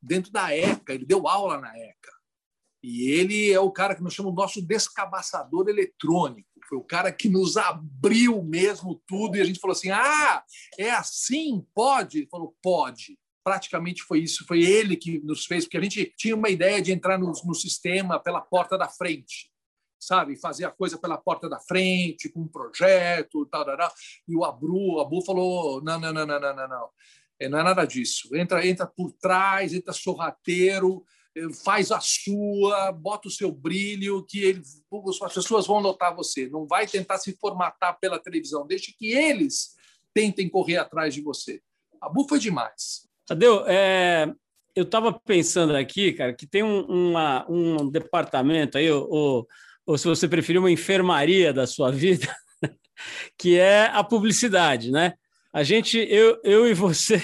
[0.00, 2.12] dentro da ECA, ele deu aula na ECA.
[2.82, 6.46] E ele é o cara que nós chamamos nosso descabaçador eletrônico.
[6.68, 10.44] Foi o cara que nos abriu mesmo tudo e a gente falou assim: ah,
[10.78, 11.66] é assim?
[11.74, 12.18] Pode?
[12.18, 13.18] Ele falou: pode.
[13.42, 14.46] Praticamente foi isso.
[14.46, 17.54] Foi ele que nos fez, porque a gente tinha uma ideia de entrar no, no
[17.54, 19.50] sistema pela porta da frente
[20.06, 23.92] sabe, fazer a coisa pela porta da frente, com um projeto, tal, tal, tal.
[24.28, 26.88] e o Abu, o Abu falou, não, não, não, não, não, não, não,
[27.38, 31.04] é, não é nada disso, entra, entra por trás, entra sorrateiro,
[31.36, 34.62] eh, faz a sua, bota o seu brilho, que ele,
[35.22, 39.74] as pessoas vão notar você, não vai tentar se formatar pela televisão, deixe que eles
[40.12, 41.60] tentem correr atrás de você.
[42.00, 43.08] Abu foi demais.
[43.26, 44.32] Tadeu, é,
[44.76, 49.46] eu estava pensando aqui, cara, que tem um, uma, um departamento aí, o
[49.86, 52.34] ou se você preferir, uma enfermaria da sua vida,
[53.38, 55.14] que é a publicidade, né?
[55.52, 57.22] A gente, eu, eu e você,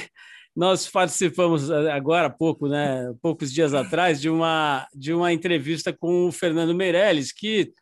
[0.55, 6.29] nós participamos agora há pouco, né, poucos dias atrás, de uma, de uma entrevista com
[6.29, 7.73] o Fernando Meirelles, que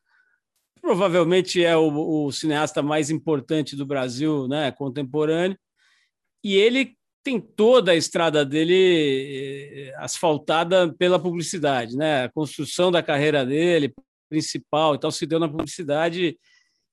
[0.81, 5.59] provavelmente é o, o cineasta mais importante do Brasil, né, contemporâneo,
[6.43, 12.25] e ele tem toda a estrada dele eh, asfaltada pela publicidade, né?
[12.25, 13.93] A construção da carreira dele,
[14.29, 16.39] principal e tal, se deu na publicidade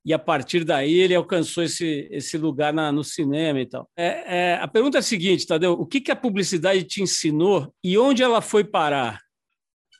[0.06, 3.90] e a partir daí ele alcançou esse, esse lugar na, no cinema e tal.
[3.98, 7.74] É, é, a pergunta é a seguinte, Tadeu, o que, que a publicidade te ensinou
[7.84, 9.20] e onde ela foi parar?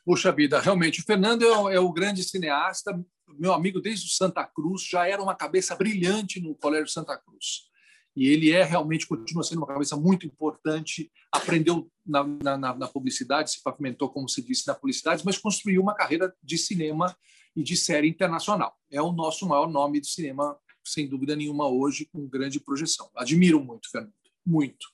[0.04, 2.96] Puxa vida, realmente, o Fernando é o, é o grande cineasta,
[3.38, 7.66] meu amigo desde o Santa Cruz, já era uma cabeça brilhante no Colégio Santa Cruz
[8.16, 11.12] e ele é realmente continua sendo uma cabeça muito importante.
[11.30, 15.94] Aprendeu na, na, na, publicidade, se pavimentou, como se disse, na publicidade, mas construiu uma
[15.94, 17.14] carreira de cinema
[17.54, 18.74] e de série internacional.
[18.90, 23.10] É o nosso maior nome de cinema, sem dúvida nenhuma, hoje, com grande projeção.
[23.14, 24.14] Admiro muito, Fernando,
[24.46, 24.86] muito.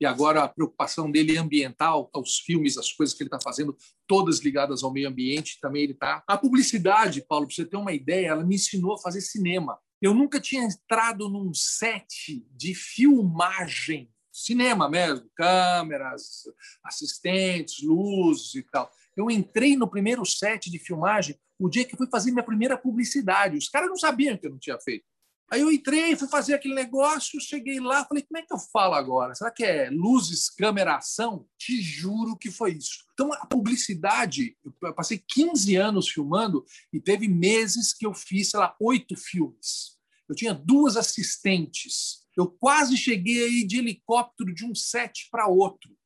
[0.00, 3.76] E agora a preocupação dele é ambiental, os filmes, as coisas que ele está fazendo,
[4.06, 6.22] todas ligadas ao meio ambiente, também ele está.
[6.28, 9.78] A publicidade, Paulo, para você ter uma ideia, ela me ensinou a fazer cinema.
[10.00, 16.44] Eu nunca tinha entrado num set de filmagem, cinema mesmo, câmeras,
[16.84, 18.90] assistentes, luzes e tal.
[19.16, 23.56] Eu entrei no primeiro set de filmagem o dia que fui fazer minha primeira publicidade.
[23.56, 25.04] Os caras não sabiam que eu não tinha feito.
[25.50, 28.94] Aí eu entrei, fui fazer aquele negócio, cheguei lá, falei, como é que eu falo
[28.94, 29.34] agora?
[29.34, 31.46] Será que é luzes, câmera, ação?
[31.58, 33.04] Te juro que foi isso.
[33.14, 38.60] Então, a publicidade, eu passei 15 anos filmando e teve meses que eu fiz, sei
[38.60, 39.96] lá, oito filmes.
[40.28, 42.26] Eu tinha duas assistentes.
[42.36, 45.96] Eu quase cheguei aí de helicóptero de um set para outro.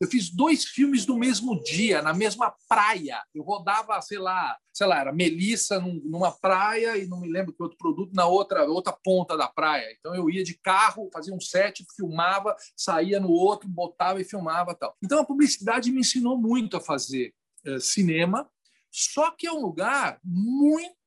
[0.00, 3.20] Eu fiz dois filmes no mesmo dia, na mesma praia.
[3.34, 7.62] Eu rodava, sei lá, sei lá, era Melissa numa praia e não me lembro que
[7.62, 9.92] outro produto na outra outra ponta da praia.
[9.98, 14.72] Então eu ia de carro, fazia um set, filmava, saía no outro, botava e filmava
[14.72, 14.96] tal.
[15.02, 17.34] Então a publicidade me ensinou muito a fazer
[17.66, 18.48] uh, cinema.
[18.90, 20.98] Só que é um lugar muito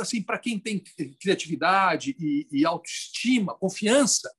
[0.00, 0.82] assim para quem tem
[1.20, 4.32] criatividade e, e autoestima, confiança,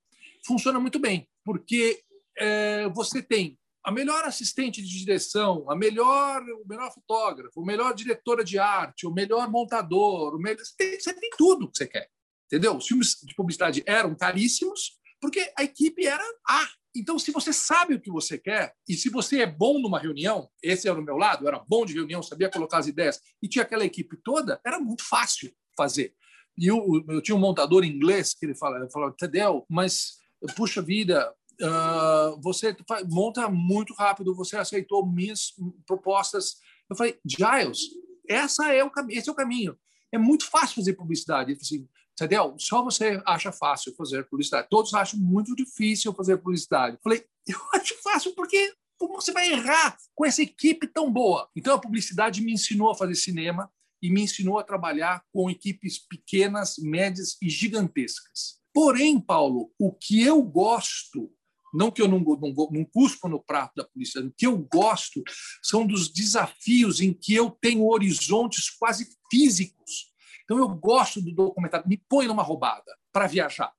[0.45, 2.01] funciona muito bem, porque
[2.38, 7.93] é, você tem a melhor assistente de direção, a melhor, o melhor fotógrafo, o melhor
[7.93, 11.88] diretora de arte, o melhor montador, o melhor, você, tem, você tem tudo que você
[11.88, 12.10] quer.
[12.48, 12.76] Entendeu?
[12.76, 16.67] Os filmes de publicidade eram caríssimos porque a equipe era A.
[16.95, 20.50] Então, se você sabe o que você quer e se você é bom numa reunião,
[20.63, 23.50] esse era o meu lado, eu era bom de reunião, sabia colocar as ideias e
[23.50, 26.15] tinha aquela equipe toda, era muito fácil fazer.
[26.58, 30.17] E eu, eu tinha um montador inglês que ele falava, falava Tadeu, mas
[30.56, 32.76] puxa vida, uh, você
[33.10, 35.54] monta muito rápido, você aceitou minhas
[35.86, 36.58] propostas.
[36.89, 37.80] Eu falei, Giles,
[38.28, 39.78] essa é o, esse é o caminho.
[40.12, 41.52] É muito fácil fazer publicidade.
[41.52, 42.56] Ele falou assim?
[42.58, 44.68] Só você acha fácil fazer publicidade.
[44.70, 46.98] Todos acham muito difícil fazer publicidade.
[47.04, 51.50] Falei, eu acho fácil porque como você vai errar com essa equipe tão boa?
[51.56, 53.70] Então a publicidade me ensinou a fazer cinema
[54.02, 58.60] e me ensinou a trabalhar com equipes pequenas, médias e gigantescas.
[58.74, 61.32] Porém, Paulo, o que eu gosto,
[61.76, 65.22] não que eu não, não, não cuspo no prato da publicidade, o que eu gosto
[65.62, 71.88] são dos desafios em que eu tenho horizontes quase físicos então eu gosto do documentário,
[71.88, 73.74] me põe numa roubada para viajar.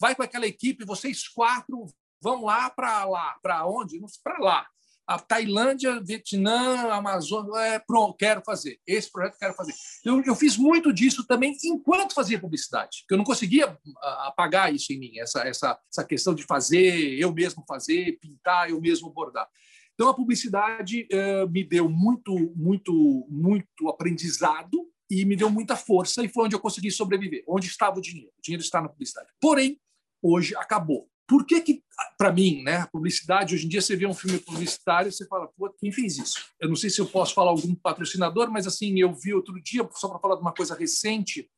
[0.00, 1.86] Vai com aquela equipe, vocês quatro
[2.22, 4.00] vão lá para lá, para onde?
[4.22, 4.68] Para lá.
[5.06, 8.78] A Tailândia, Vietnã, Amazônia, é, pronto, quero fazer.
[8.86, 9.74] Esse projeto quero fazer.
[10.04, 14.74] Eu, eu fiz muito disso também enquanto fazia publicidade, porque eu não conseguia ah, apagar
[14.74, 19.10] isso em mim, essa, essa, essa questão de fazer, eu mesmo fazer, pintar, eu mesmo
[19.10, 19.46] bordar.
[19.94, 26.22] Então a publicidade eh, me deu muito, muito, muito aprendizado e me deu muita força
[26.24, 27.44] e foi onde eu consegui sobreviver.
[27.46, 28.32] Onde estava o dinheiro?
[28.36, 29.28] O dinheiro está na publicidade.
[29.40, 29.80] Porém,
[30.20, 31.08] hoje acabou.
[31.26, 31.82] Por que que,
[32.18, 35.26] para mim, né, a publicidade, hoje em dia você vê um filme publicitário e você
[35.26, 36.38] fala, pô, quem fez isso?
[36.60, 39.88] Eu não sei se eu posso falar algum patrocinador, mas assim, eu vi outro dia,
[39.92, 41.48] só para falar de uma coisa recente,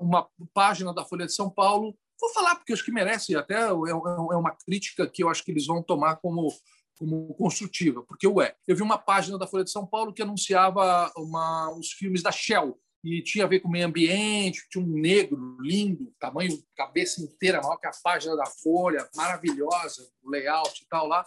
[0.00, 3.68] uma página da Folha de São Paulo, vou falar porque acho que merece, até é,
[3.70, 6.52] é uma crítica que eu acho que eles vão tomar como
[6.98, 11.10] como construtiva, porque ué, eu vi uma página da Folha de São Paulo que anunciava
[11.16, 12.76] uma, os filmes da Shell,
[13.08, 17.60] e tinha a ver com o meio ambiente, tinha um negro lindo, tamanho, cabeça inteira,
[17.62, 21.24] maior que a página da Folha, maravilhosa, layout e tal lá.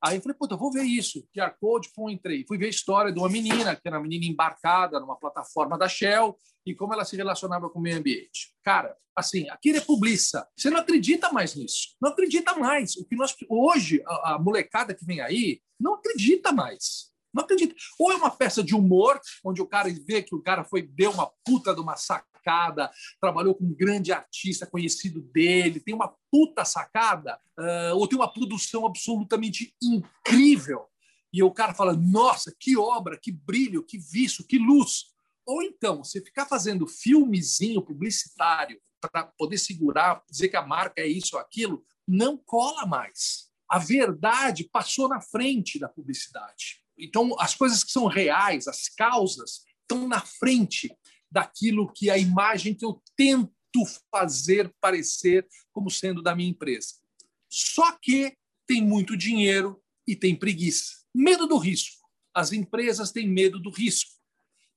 [0.00, 1.26] Aí eu falei, puta, vou ver isso.
[1.34, 2.44] QR Code, pô, entrei.
[2.46, 5.88] Fui ver a história de uma menina, que era uma menina embarcada numa plataforma da
[5.88, 8.54] Shell, e como ela se relacionava com o meio ambiente.
[8.62, 10.46] Cara, assim, aquilo é publiça.
[10.54, 11.96] Você não acredita mais nisso.
[12.00, 12.96] Não acredita mais.
[12.96, 17.10] O que nós hoje a, a molecada que vem aí não acredita mais.
[17.36, 17.74] Não acredita.
[17.98, 21.10] Ou é uma peça de humor, onde o cara vê que o cara foi deu
[21.10, 26.64] uma puta de uma sacada, trabalhou com um grande artista conhecido dele, tem uma puta
[26.64, 30.86] sacada, uh, ou tem uma produção absolutamente incrível.
[31.30, 35.14] E o cara fala: nossa, que obra, que brilho, que vício, que luz.
[35.44, 41.06] Ou então, você ficar fazendo filmezinho publicitário para poder segurar, dizer que a marca é
[41.06, 43.50] isso ou aquilo, não cola mais.
[43.68, 46.85] A verdade passou na frente da publicidade.
[46.98, 50.90] Então, as coisas que são reais, as causas, estão na frente
[51.30, 53.50] daquilo que é a imagem que eu tento
[54.10, 56.94] fazer parecer como sendo da minha empresa.
[57.48, 61.04] Só que tem muito dinheiro e tem preguiça.
[61.14, 62.06] Medo do risco.
[62.34, 64.10] As empresas têm medo do risco.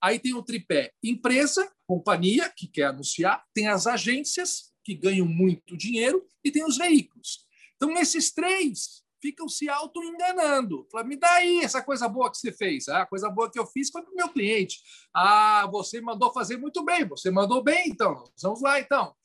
[0.01, 5.75] Aí tem o tripé: empresa, companhia, que quer anunciar, tem as agências, que ganham muito
[5.75, 7.45] dinheiro, e tem os veículos.
[7.75, 10.87] Então, nesses três, ficam se auto-enganando.
[11.05, 12.87] Me dá aí essa coisa boa que você fez.
[12.87, 14.79] Ah, a coisa boa que eu fiz foi para o meu cliente.
[15.13, 17.07] Ah, você mandou fazer muito bem.
[17.07, 18.23] Você mandou bem, então.
[18.41, 19.15] Vamos lá, então.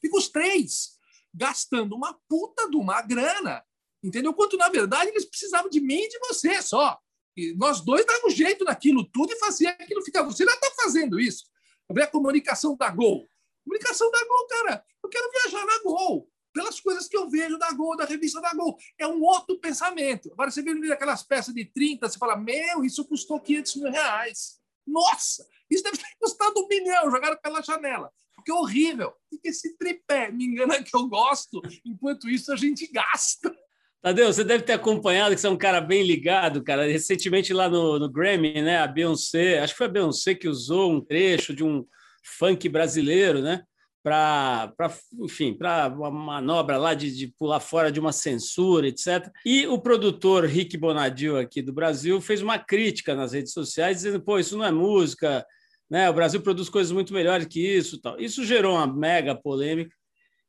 [0.00, 0.96] Fica os três
[1.32, 3.64] gastando uma puta de uma grana.
[4.02, 4.32] Entendeu?
[4.34, 6.98] Quanto, na verdade, eles precisavam de mim e de você só.
[7.36, 10.22] E nós dois dávamos jeito naquilo tudo e fazia aquilo ficar.
[10.22, 11.44] Você já está fazendo isso.
[11.92, 13.28] Vê a comunicação da Gol.
[13.64, 14.84] Comunicação da Gol, cara.
[15.02, 18.54] Eu quero viajar na Gol pelas coisas que eu vejo da Gol, da revista da
[18.54, 18.78] Gol.
[18.98, 20.32] É um outro pensamento.
[20.32, 24.58] Agora, você vê aquelas peças de 30, você fala, meu, isso custou 500 mil reais.
[24.86, 28.10] Nossa, isso deve ter custado um milhão, jogaram pela janela.
[28.34, 29.12] Porque é horrível.
[29.42, 33.54] Que esse tripé me engana que eu gosto, enquanto isso a gente gasta.
[34.00, 36.86] Tadeu, você deve ter acompanhado, que você é um cara bem ligado, cara.
[36.86, 40.90] Recentemente lá no, no Grammy, né, a Beyoncé, acho que foi a Beyoncé que usou
[40.90, 41.84] um trecho de um
[42.22, 43.62] funk brasileiro, né?
[44.06, 44.72] Para,
[45.18, 49.28] enfim, para uma manobra lá de, de, pular fora de uma censura, etc.
[49.44, 54.22] E o produtor Rick Bonadil aqui do Brasil fez uma crítica nas redes sociais dizendo,
[54.22, 55.44] pô, isso não é música,
[55.90, 56.08] né?
[56.08, 58.16] O Brasil produz coisas muito melhores que isso, tal.
[58.20, 59.92] Isso gerou uma mega polêmica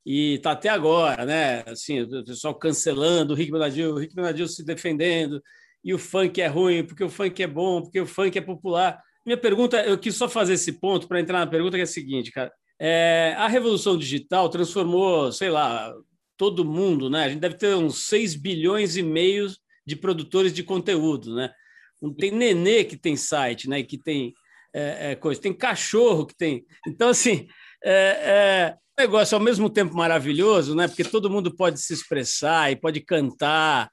[0.05, 1.63] e está até agora, né?
[1.65, 5.41] Assim, o pessoal cancelando o Rick Bonadil, o Rick Bonadil se defendendo
[5.83, 9.01] e o funk é ruim porque o funk é bom, porque o funk é popular.
[9.25, 11.87] Minha pergunta, eu quis só fazer esse ponto para entrar na pergunta que é a
[11.87, 15.93] seguinte, cara é, a revolução digital transformou, sei lá,
[16.37, 17.25] todo mundo, né?
[17.25, 19.47] A gente deve ter uns 6 bilhões e meio
[19.85, 21.51] de produtores de conteúdo, né?
[22.19, 23.81] Tem nenê que tem site, né?
[23.81, 24.33] Que tem
[24.73, 26.65] é, é, coisa, tem cachorro que tem.
[26.87, 27.47] Então, assim,
[27.83, 30.87] é, é um negócio ao mesmo tempo maravilhoso, né?
[30.87, 33.89] Porque todo mundo pode se expressar e pode cantar,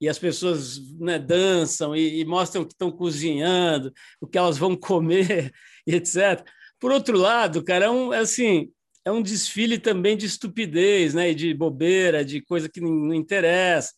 [0.00, 4.76] e as pessoas né, dançam e, e mostram que estão cozinhando, o que elas vão
[4.76, 5.52] comer,
[5.86, 6.44] etc.
[6.80, 8.70] Por outro lado, cara, é um, é assim,
[9.04, 11.30] é um desfile também de estupidez, né?
[11.30, 13.92] E de bobeira, de coisa que não interessa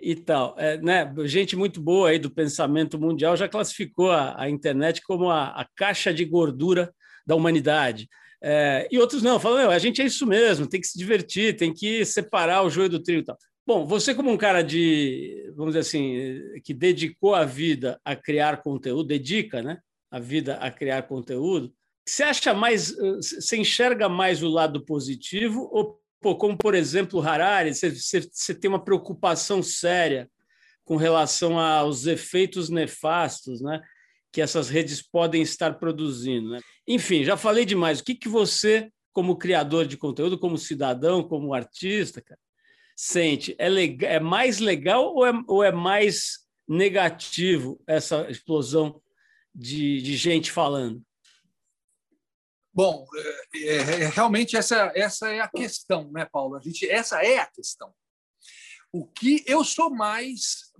[0.00, 0.54] e tal.
[0.58, 1.12] É, né?
[1.24, 5.66] Gente muito boa aí do pensamento mundial já classificou a, a internet como a, a,
[5.76, 6.92] caixa de gordura
[7.26, 8.08] da humanidade.
[8.42, 11.72] É, e outros não, falam, a gente é isso mesmo, tem que se divertir, tem
[11.72, 13.36] que separar o joio do trigo e tal.
[13.66, 18.62] Bom, você como um cara de, vamos dizer assim, que dedicou a vida a criar
[18.62, 19.78] conteúdo, dedica, né,
[20.10, 21.72] a vida a criar conteúdo,
[22.10, 27.72] você acha mais, você enxerga mais o lado positivo ou, pô, como por exemplo Harari,
[27.72, 30.28] você, você, você tem uma preocupação séria
[30.84, 33.80] com relação aos efeitos nefastos, né,
[34.32, 36.60] que essas redes podem estar produzindo, né?
[36.86, 38.00] Enfim, já falei demais.
[38.00, 42.40] O que que você, como criador de conteúdo, como cidadão, como artista, cara,
[42.96, 43.54] sente?
[43.56, 49.00] É, legal, é mais legal ou é, ou é mais negativo essa explosão
[49.54, 51.00] de, de gente falando?
[52.72, 56.56] Bom, é, é, é, realmente essa, essa é a questão, né, Paulo?
[56.56, 57.92] A gente, essa é a questão.
[58.92, 60.70] O que eu sou mais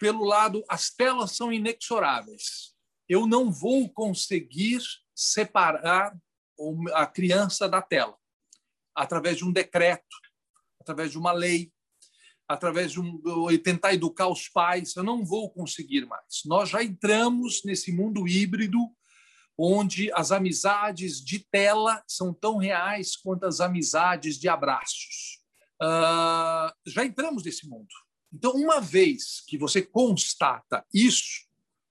[0.00, 2.74] pelo lado, as telas são inexoráveis.
[3.08, 4.80] Eu não vou conseguir
[5.14, 6.16] separar
[6.92, 8.16] a criança da tela
[8.94, 10.16] através de um decreto,
[10.80, 11.72] através de uma lei,
[12.46, 13.20] através de um,
[13.62, 16.42] tentar educar os pais, eu não vou conseguir mais.
[16.44, 18.78] Nós já entramos nesse mundo híbrido
[19.58, 25.40] onde as amizades de tela são tão reais quanto as amizades de abraços.
[25.82, 27.88] Uh, já entramos nesse mundo.
[28.32, 31.44] Então, uma vez que você constata isso,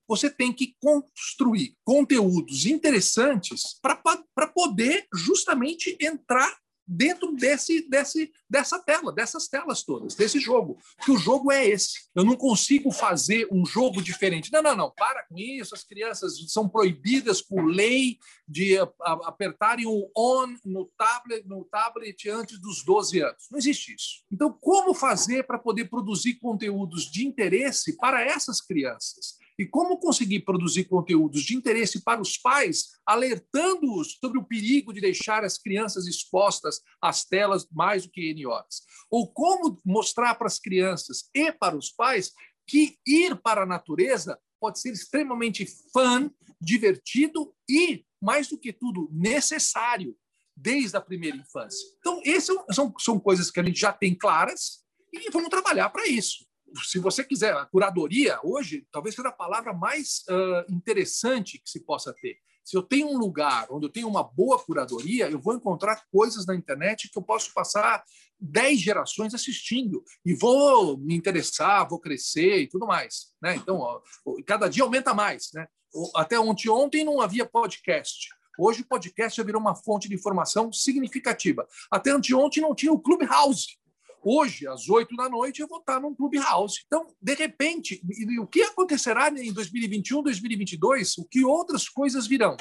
[0.08, 6.58] você tem que construir conteúdos interessantes para poder justamente entrar
[6.88, 10.78] dentro desse, desse, dessa tela, dessas telas todas, desse jogo.
[11.04, 12.10] Que o jogo é esse.
[12.16, 14.52] Eu não consigo fazer um jogo diferente.
[14.52, 14.92] Não, não, não.
[14.92, 15.74] Para com isso.
[15.74, 18.18] As crianças são proibidas por lei
[18.48, 18.78] de
[19.24, 23.48] apertarem o on no tablet, no tablet antes dos 12 anos.
[23.50, 24.24] Não existe isso.
[24.32, 29.38] Então, como fazer para poder produzir conteúdos de interesse para essas crianças?
[29.58, 35.00] E como conseguir produzir conteúdos de interesse para os pais, alertando-os sobre o perigo de
[35.00, 38.82] deixar as crianças expostas às telas mais do que N horas?
[39.12, 42.32] Ou como mostrar para as crianças e para os pais
[42.68, 49.10] que ir para a natureza pode ser extremamente fã, divertido e, mais do que tudo,
[49.12, 50.16] necessário
[50.56, 51.86] desde a primeira infância.
[52.00, 56.08] Então, essas são, são coisas que a gente já tem claras e vamos trabalhar para
[56.08, 56.46] isso
[56.84, 61.80] se você quiser, a curadoria hoje talvez seja a palavra mais uh, interessante que se
[61.80, 62.38] possa ter.
[62.64, 66.46] Se eu tenho um lugar onde eu tenho uma boa curadoria, eu vou encontrar coisas
[66.46, 68.04] na internet que eu posso passar
[68.40, 73.34] dez gerações assistindo e vou me interessar, vou crescer e tudo mais.
[73.42, 73.56] Né?
[73.56, 74.02] Então, ó,
[74.46, 75.50] cada dia aumenta mais.
[75.54, 75.68] Né?
[76.16, 78.30] Até ontem, ontem não havia podcast.
[78.58, 81.68] Hoje o podcast já virou uma fonte de informação significativa.
[81.92, 83.78] Até anteontem não tinha o Clubhouse.
[84.26, 86.82] Hoje, às oito da noite, eu vou estar num Clubhouse.
[86.86, 88.02] Então, de repente,
[88.40, 91.18] o que acontecerá em 2021, 2022?
[91.18, 92.56] O que outras coisas virão?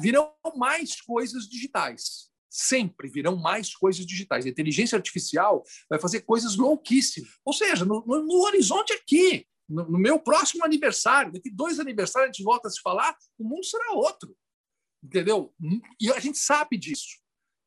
[0.00, 2.30] Virão mais coisas digitais.
[2.48, 4.46] Sempre virão mais coisas digitais.
[4.46, 7.30] A inteligência artificial vai fazer coisas louquíssimas.
[7.44, 12.30] Ou seja, no, no, no horizonte aqui, no, no, meu próximo aniversário, daqui dois aniversários
[12.30, 14.36] a gente volta a se falar, o mundo será outro.
[15.02, 15.52] Entendeu?
[16.00, 17.19] E a gente sabe disso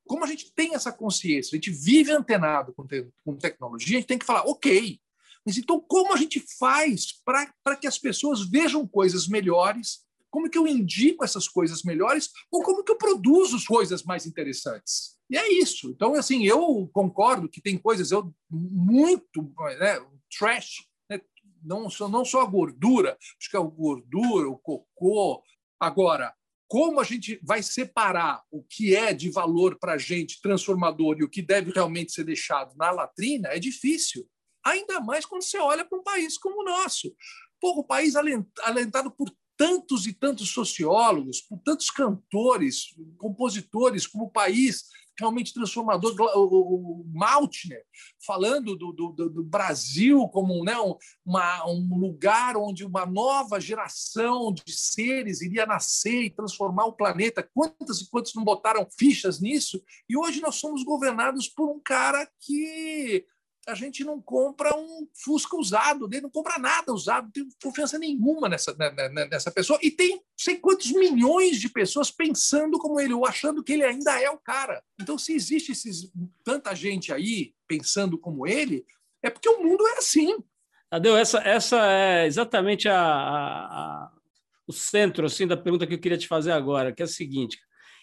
[0.08, 4.00] como a gente tem essa consciência, a gente vive antenado com, te, com tecnologia, a
[4.00, 5.00] gente tem que falar, ok,
[5.46, 10.04] mas então como a gente faz para que as pessoas vejam coisas melhores?
[10.30, 12.32] Como que eu indico essas coisas melhores?
[12.50, 15.16] Ou como que eu produzo coisas mais interessantes?
[15.30, 15.90] E é isso.
[15.90, 20.04] Então, assim, eu concordo que tem coisas eu muito né,
[20.38, 21.22] trash, né,
[21.64, 25.44] não, só, não só a gordura, acho que é gordura, o cocô.
[25.80, 26.34] Agora,
[26.74, 31.24] como a gente vai separar o que é de valor para a gente transformador e
[31.24, 34.28] o que deve realmente ser deixado na latrina é difícil.
[34.66, 37.16] Ainda mais quando você olha para um país como o nosso.
[37.62, 42.88] Pô, o país alentado por tantos e tantos sociólogos, por tantos cantores,
[43.20, 44.86] compositores, como o país
[45.20, 47.84] realmente transformador, o Maltner,
[48.26, 50.76] falando do, do, do Brasil como né,
[51.26, 57.48] uma, um lugar onde uma nova geração de seres iria nascer e transformar o planeta.
[57.54, 59.84] Quantas e quantos não botaram fichas nisso?
[60.10, 63.26] E hoje nós somos governados por um cara que
[63.68, 67.98] a gente não compra um Fusca usado, ele não compra nada usado, não tem confiança
[67.98, 69.80] nenhuma nessa, né, né, né, nessa pessoa.
[69.82, 74.20] E tem sei quantos milhões de pessoas pensando como ele, ou achando que ele ainda
[74.22, 74.84] é o cara.
[75.00, 76.12] Então, se existe esses,
[76.44, 78.86] tanta gente aí pensando como ele,
[79.22, 80.36] é porque o mundo é assim.
[80.90, 84.12] Tadeu, essa, essa é exatamente a, a, a,
[84.68, 87.58] o centro assim, da pergunta que eu queria te fazer agora, que é a seguinte.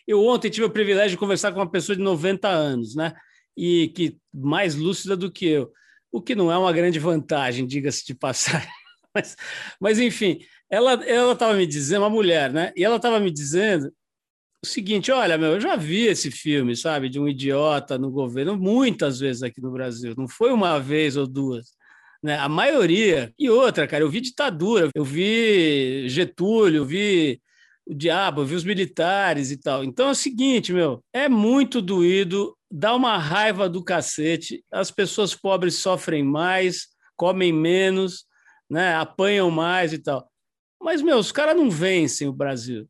[0.06, 3.14] Eu ontem tive o privilégio de conversar com uma pessoa de 90 anos, né?
[3.56, 5.72] E que mais lúcida do que eu,
[6.12, 8.68] o que não é uma grande vantagem, diga-se de passagem.
[9.12, 9.36] Mas,
[9.80, 10.38] mas enfim,
[10.70, 10.94] ela
[11.32, 12.72] estava me dizendo, uma mulher, né?
[12.76, 13.92] E ela estava me dizendo
[14.64, 18.56] o seguinte: olha, meu, eu já vi esse filme, sabe, de um idiota no governo
[18.56, 21.72] muitas vezes aqui no Brasil, não foi uma vez ou duas.
[22.22, 22.36] Né?
[22.38, 23.32] A maioria.
[23.38, 27.40] E outra, cara, eu vi ditadura, eu vi Getúlio, eu vi
[27.86, 29.82] o diabo, eu vi os militares e tal.
[29.84, 35.34] Então é o seguinte, meu, é muito doído, dá uma raiva do cacete, as pessoas
[35.34, 38.24] pobres sofrem mais, comem menos,
[38.68, 38.94] né?
[38.94, 40.30] apanham mais e tal.
[40.80, 42.88] Mas, meu, os caras não vencem o Brasil.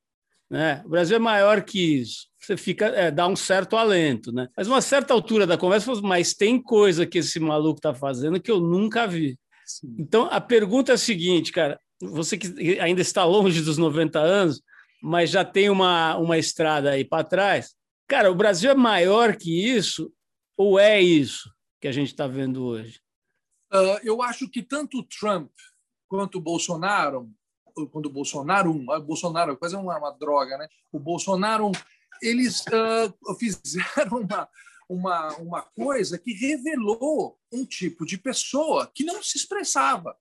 [0.49, 0.83] Né?
[0.85, 2.29] O Brasil é maior que isso.
[2.39, 4.49] Você fica, é, dá um certo alento, né?
[4.57, 8.51] Mas uma certa altura da conversa, mas tem coisa que esse maluco está fazendo que
[8.51, 9.39] eu nunca vi.
[9.67, 9.95] Sim.
[9.99, 14.63] Então a pergunta é a seguinte, cara: você que ainda está longe dos 90 anos,
[15.03, 17.75] mas já tem uma, uma estrada aí para trás,
[18.11, 20.13] cara, o Brasil é maior que isso
[20.57, 21.49] ou é isso
[21.81, 23.01] que a gente está vendo hoje?
[23.73, 25.53] Uh, eu acho que tanto o Trump
[26.09, 27.33] quanto o Bolsonaro
[27.93, 30.69] quando o Bolsonaro, o Bolsonaro quase uma, uma droga, né?
[30.93, 31.71] O Bolsonaro,
[32.21, 34.49] eles uh, fizeram uma,
[34.89, 40.17] uma, uma coisa que revelou um tipo de pessoa que não se expressava.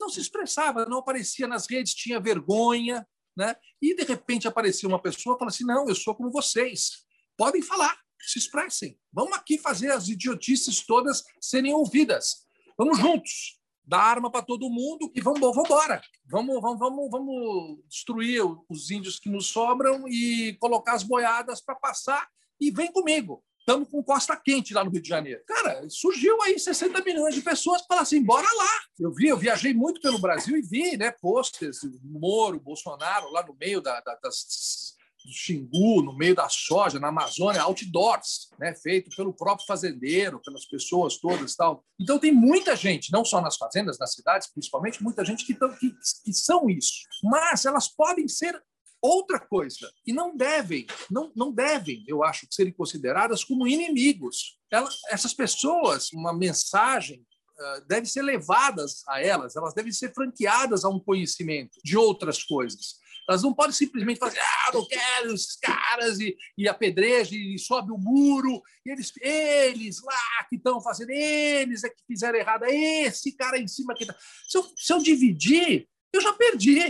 [0.00, 3.06] Não se expressava, não aparecia nas redes, tinha vergonha,
[3.36, 3.56] né?
[3.80, 7.04] E de repente aparecia uma pessoa e fala assim: não, eu sou como vocês.
[7.36, 8.98] Podem falar, se expressem.
[9.12, 12.46] Vamos aqui fazer as idiotices todas serem ouvidas.
[12.76, 16.00] Vamos juntos dá arma para todo mundo e vamos, vamos embora.
[16.24, 21.74] Vamos, vamos, vamos, vamos destruir os índios que nos sobram e colocar as boiadas para
[21.74, 22.28] passar
[22.60, 23.44] e vem comigo.
[23.62, 25.40] Estamos com costa quente lá no Rio de Janeiro.
[25.46, 28.80] Cara, surgiu aí 60 milhões de pessoas que assim: bora lá.
[28.98, 33.54] Eu vi, eu viajei muito pelo Brasil e vi, né, posters, Moro, Bolsonaro lá no
[33.54, 39.14] meio da, da, das do Xingu, no meio da soja, na Amazônia, outdoors, né, feito
[39.16, 41.84] pelo próprio fazendeiro, pelas pessoas todas tal.
[42.00, 45.72] Então tem muita gente, não só nas fazendas, nas cidades, principalmente, muita gente que, tão,
[45.76, 45.94] que,
[46.24, 47.02] que são isso.
[47.22, 48.60] Mas elas podem ser
[49.02, 54.58] outra coisa e não devem, não, não devem, eu acho, serem consideradas como inimigos.
[55.10, 60.88] Essas pessoas, uma mensagem uh, deve ser levadas a elas, elas devem ser franqueadas a
[60.88, 63.02] um conhecimento de outras coisas.
[63.28, 67.92] Elas não podem simplesmente fazer, ah, não quero esses caras, e, e apedreja, e sobe
[67.92, 72.74] o muro, e eles, eles lá que estão fazendo, eles é que fizeram errado, é
[73.02, 74.16] esse cara em cima que tá.
[74.48, 76.80] Se eu, se eu dividir, eu já perdi.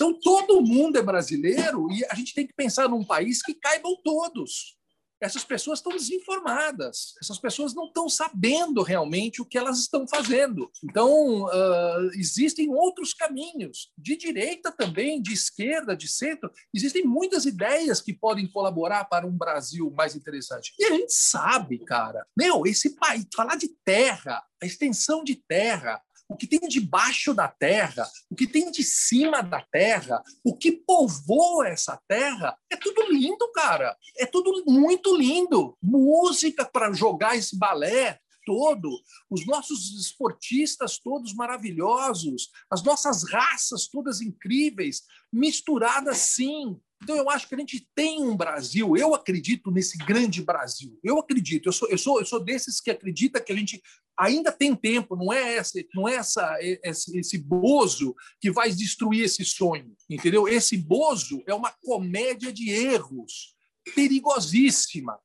[0.00, 3.94] Então, todo mundo é brasileiro e a gente tem que pensar num país que caibam
[4.02, 4.80] todos
[5.20, 10.70] essas pessoas estão desinformadas, essas pessoas não estão sabendo realmente o que elas estão fazendo.
[10.82, 18.00] Então, uh, existem outros caminhos, de direita também, de esquerda, de centro, existem muitas ideias
[18.00, 20.72] que podem colaborar para um Brasil mais interessante.
[20.78, 26.00] E a gente sabe, cara, meu, esse país, falar de terra, a extensão de terra,
[26.30, 30.70] o que tem debaixo da terra, o que tem de cima da terra, o que
[30.70, 33.96] povoa essa terra, é tudo lindo, cara.
[34.16, 35.76] É tudo muito lindo.
[35.82, 38.88] Música para jogar esse balé todo,
[39.28, 45.02] os nossos esportistas todos maravilhosos, as nossas raças todas incríveis,
[45.32, 50.42] misturadas sim, então, eu acho que a gente tem um Brasil, eu acredito nesse grande
[50.42, 50.98] Brasil.
[51.02, 53.82] Eu acredito, eu sou, eu sou, eu sou desses que acredita que a gente
[54.18, 59.24] ainda tem tempo, não é esse, não é essa, esse, esse bozo que vai destruir
[59.24, 60.46] esse sonho, entendeu?
[60.46, 63.56] Esse bozo é uma comédia de erros
[63.94, 65.18] perigosíssima.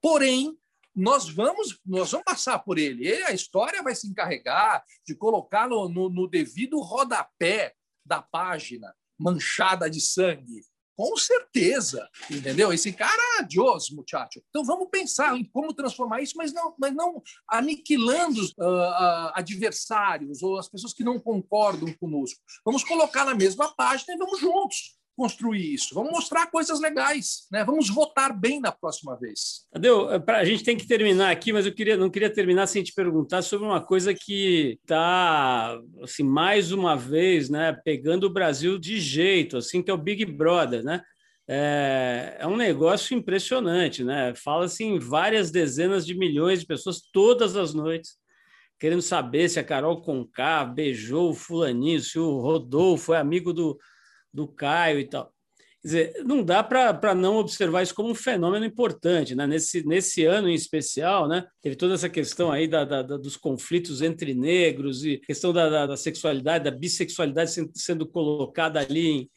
[0.00, 0.58] Porém,
[0.94, 3.08] nós vamos, nós vamos passar por ele.
[3.24, 10.00] A história vai se encarregar de colocá-lo no, no devido rodapé da página manchada de
[10.00, 10.62] sangue
[10.96, 12.72] com certeza, entendeu?
[12.72, 14.42] Esse cara, adiós, muchacho.
[14.48, 20.58] Então vamos pensar em como transformar isso, mas não, mas não aniquilando uh, adversários ou
[20.58, 22.40] as pessoas que não concordam conosco.
[22.64, 25.94] Vamos colocar na mesma página e vamos juntos construir isso.
[25.94, 27.64] Vamos mostrar coisas legais, né?
[27.64, 29.66] Vamos votar bem na próxima vez.
[29.70, 32.82] Tadeu, é, a gente tem que terminar aqui, mas eu queria, não queria terminar sem
[32.82, 38.78] te perguntar sobre uma coisa que está, assim, mais uma vez, né, pegando o Brasil
[38.78, 41.02] de jeito, assim, que é o Big Brother, né?
[41.48, 44.32] É, é um negócio impressionante, né?
[44.34, 48.22] Fala-se em várias dezenas de milhões de pessoas todas as noites
[48.82, 53.78] querendo saber se a Carol Conká beijou o fulaninho, se o Rodolfo foi amigo do,
[54.32, 55.32] do Caio e tal.
[55.82, 59.34] Quer dizer, não dá para não observar isso como um fenômeno importante.
[59.34, 59.46] Né?
[59.48, 61.44] Nesse, nesse ano em especial, né?
[61.60, 65.86] teve toda essa questão aí da, da, da dos conflitos entre negros e questão da,
[65.86, 69.30] da, sexualidade, da bissexualidade sendo, sendo colocada ali em,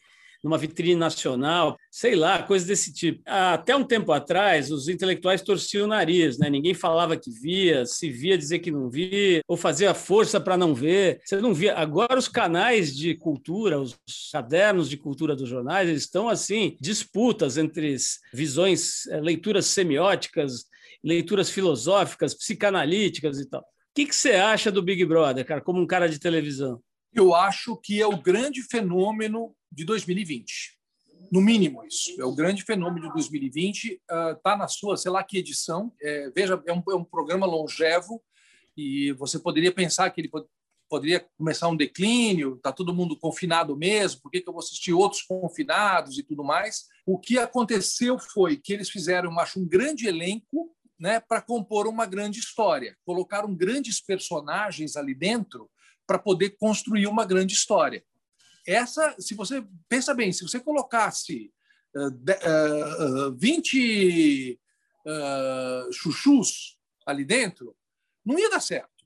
[0.46, 3.20] numa vitrine nacional, sei lá, coisas desse tipo.
[3.26, 6.52] Até um tempo atrás, os intelectuais torciam o nariz, né?
[6.52, 10.76] Ninguém falava que via, se via dizer que não via, ou fazia força para não
[10.76, 11.20] ver.
[11.26, 11.76] Você não via.
[11.76, 13.98] Agora os canais de cultura, os
[14.32, 17.96] cadernos de cultura dos jornais, eles estão assim, disputas entre
[18.32, 20.66] visões, eh, leituras semióticas,
[21.04, 23.62] leituras filosóficas, psicanalíticas e tal.
[23.62, 23.66] O
[23.96, 26.80] que, que você acha do Big Brother, cara, como um cara de televisão?
[27.16, 30.76] Eu acho que é o grande fenômeno de 2020.
[31.32, 32.20] No mínimo, isso.
[32.20, 34.02] É o grande fenômeno de 2020.
[34.34, 35.92] Está uh, na sua, sei lá que edição.
[36.02, 38.24] É, veja, é um, é um, programa longevo
[38.78, 40.48] e você poderia pensar que ele pod
[40.88, 44.94] poderia começar um declínio, está todo mundo confinado mesmo, por que, que eu vou assistir
[44.94, 46.86] outros confinados e tudo mais?
[47.08, 52.06] O que aconteceu foi que eles fizeram, acho, um grande elenco né, para compor uma
[52.06, 52.96] grande história.
[53.04, 55.72] Colocaram grandes personagens ali dentro
[56.06, 58.04] para poder construir uma grande história.
[58.66, 61.54] Essa, se você pensa bem, se você colocasse
[61.96, 64.60] uh, uh, uh, 20
[65.06, 67.76] uh, chuchus ali dentro,
[68.26, 69.06] não ia dar certo.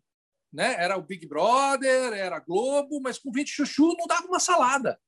[0.51, 0.75] Né?
[0.77, 4.99] Era o Big Brother, era Globo, mas com 20 chuchu não dava uma salada.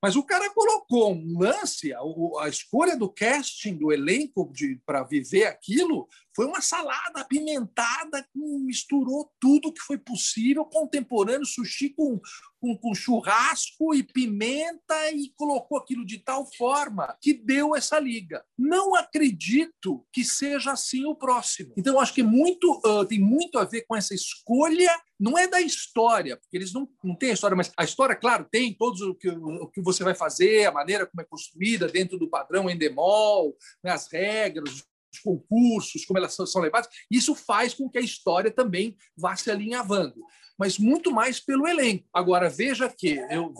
[0.00, 1.98] Mas o cara colocou um lance, a,
[2.40, 4.52] a escolha do casting, do elenco
[4.84, 12.20] para viver aquilo, foi uma salada apimentada, misturou tudo que foi possível, contemporâneo, sushi com,
[12.60, 18.44] com, com, churrasco e pimenta, e colocou aquilo de tal forma que deu essa liga.
[18.58, 21.72] Não acredito que seja assim o próximo.
[21.76, 25.60] Então, acho que muito, uh, tem muito a ver com essa escolha não é da
[25.60, 29.14] história, porque eles não, não têm a história, mas a história, claro, tem todos o
[29.14, 33.56] que, o que você vai fazer, a maneira como é construída dentro do padrão Endemol,
[33.82, 34.84] né, as regras,
[35.14, 36.88] os concursos, como elas são levadas.
[37.10, 40.20] Isso faz com que a história também vá se alinhavando
[40.58, 42.06] mas muito mais pelo elenco.
[42.12, 43.52] Agora, veja que eu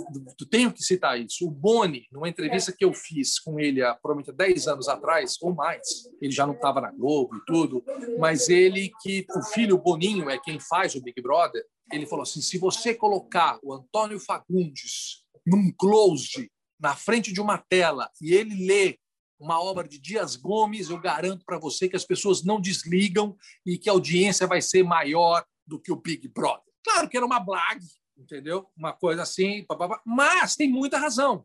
[0.49, 1.47] tenho que citar isso.
[1.47, 5.55] O Boni, numa entrevista que eu fiz com ele há provavelmente 10 anos atrás, ou
[5.55, 7.85] mais, ele já não estava na Globo e tudo,
[8.19, 12.41] mas ele que o filho Boninho é quem faz o Big Brother, ele falou assim:
[12.41, 18.67] se você colocar o Antônio Fagundes num close na frente de uma tela e ele
[18.67, 18.99] lê
[19.45, 23.76] uma obra de Dias Gomes, eu garanto para você que as pessoas não desligam e
[23.76, 26.72] que a audiência vai ser maior do que o Big Brother.
[26.82, 27.86] Claro que era uma blague,
[28.16, 28.66] entendeu?
[28.76, 29.66] Uma coisa assim,
[30.05, 31.45] mas tem muita razão.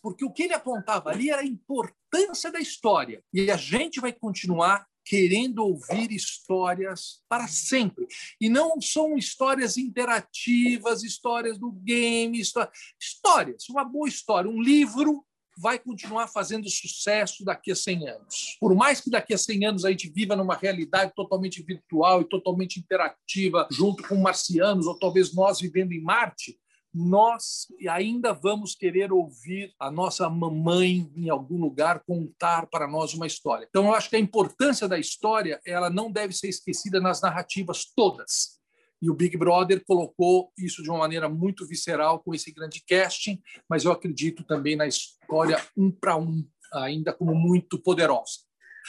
[0.00, 3.22] Porque o que ele apontava ali era a importância da história.
[3.34, 8.06] E a gente vai continuar querendo ouvir histórias para sempre.
[8.40, 15.26] E não são histórias interativas, histórias do game, histórias, uma boa história, um livro
[15.58, 18.56] vai continuar fazendo sucesso daqui a 100 anos.
[18.60, 22.28] Por mais que daqui a 100 anos a gente viva numa realidade totalmente virtual e
[22.28, 26.58] totalmente interativa, junto com marcianos, ou talvez nós vivendo em Marte,
[26.92, 33.26] nós ainda vamos querer ouvir a nossa mamãe em algum lugar contar para nós uma
[33.26, 33.66] história.
[33.68, 37.84] Então, eu acho que a importância da história ela não deve ser esquecida nas narrativas
[37.84, 38.59] todas.
[39.00, 43.40] E o Big Brother colocou isso de uma maneira muito visceral com esse grande casting,
[43.68, 48.40] mas eu acredito também na história um para um, ainda como muito poderosa.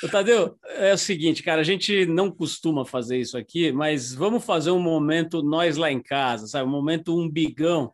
[0.10, 4.72] Tadeu, é o seguinte, cara, a gente não costuma fazer isso aqui, mas vamos fazer
[4.72, 6.68] um momento nós lá em casa, sabe?
[6.68, 7.94] Um momento um bigão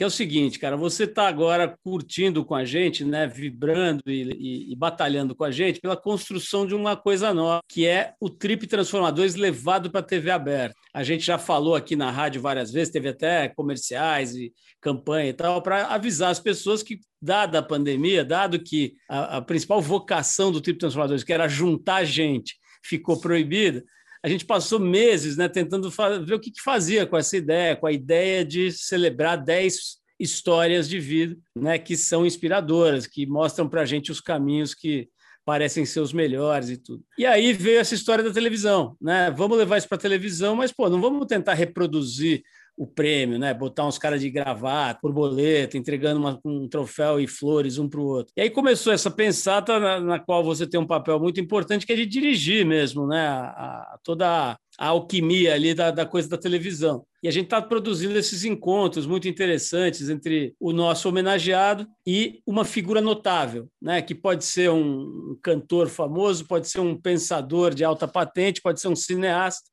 [0.00, 4.22] que é o seguinte, cara, você está agora curtindo com a gente, né, vibrando e,
[4.32, 8.30] e, e, batalhando com a gente pela construção de uma coisa nova, que é o
[8.30, 10.74] Trip Transformadores levado para a TV aberta.
[10.94, 15.34] A gente já falou aqui na rádio várias vezes, teve até comerciais e campanha e
[15.34, 20.50] tal, para avisar as pessoas que, dada a pandemia, dado que a, a principal vocação
[20.50, 23.84] do Trip Transformadores, que era juntar gente, ficou proibida,
[24.22, 25.90] a gente passou meses né, tentando
[26.24, 30.88] ver o que, que, fazia com essa ideia, com a ideia de celebrar 10 histórias
[30.88, 35.08] de vida né, que são inspiradoras, que mostram para a gente os caminhos que
[35.44, 37.02] parecem ser os melhores e tudo.
[37.18, 39.30] E aí veio essa história da televisão, né?
[39.30, 42.42] Vamos levar isso para a televisão, mas pô, não vamos tentar reproduzir
[42.76, 43.52] o prêmio, né?
[43.52, 48.06] Botar uns caras de gravata, borboleta, entregando uma, um troféu e flores um para o
[48.06, 48.32] outro.
[48.36, 51.92] E aí começou essa pensata na, na, qual você tem um papel muito importante, que
[51.92, 53.28] é de dirigir mesmo, né?
[53.28, 57.04] A, a, toda a, alquimia ali da, da coisa da televisão.
[57.22, 62.64] E a gente está produzindo esses encontros muito interessantes entre o nosso homenageado e uma
[62.64, 64.00] figura notável, né?
[64.00, 68.88] que pode ser um cantor famoso, pode ser um pensador de alta patente, pode ser
[68.88, 69.68] um cineasta,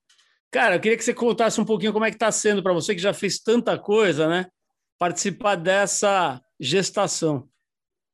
[0.52, 2.96] Cara, eu queria que você contasse um pouquinho como é que está sendo para você,
[2.96, 4.48] que já fez tanta coisa, né?
[4.98, 7.50] Participar dessa gestação.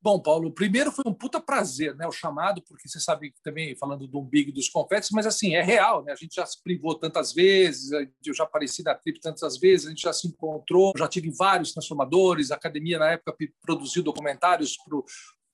[0.02, 2.06] Bom, Paulo, primeiro foi um puta prazer, né?
[2.06, 6.04] O chamado, porque você sabe também, falando do umbigo dos confetes, mas assim, é real,
[6.04, 6.12] né?
[6.12, 9.88] A gente já se privou tantas vezes, eu já apareci na Trip tantas vezes, a
[9.90, 14.98] gente já se encontrou, já tive vários transformadores, a academia na época produziu documentários para
[14.98, 15.04] o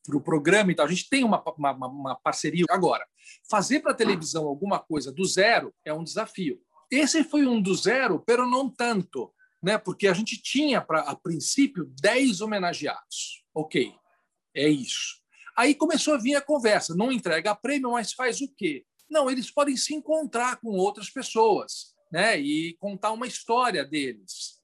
[0.03, 0.87] pro programa e tal.
[0.87, 2.65] A gente tem uma, uma, uma parceria.
[2.71, 3.07] Agora,
[3.49, 6.61] fazer para televisão alguma coisa do zero é um desafio.
[6.91, 9.33] Esse foi um do zero, pero não tanto,
[9.63, 9.79] né?
[9.79, 13.45] Porque a gente tinha, pra, a princípio, 10 homenageados.
[13.55, 13.95] Ok,
[14.55, 15.21] é isso.
[15.57, 16.95] Aí começou a vir a conversa.
[16.95, 18.85] Não entrega prêmio, mas faz o quê?
[19.09, 22.39] Não, eles podem se encontrar com outras pessoas né?
[22.41, 24.61] e contar uma história deles.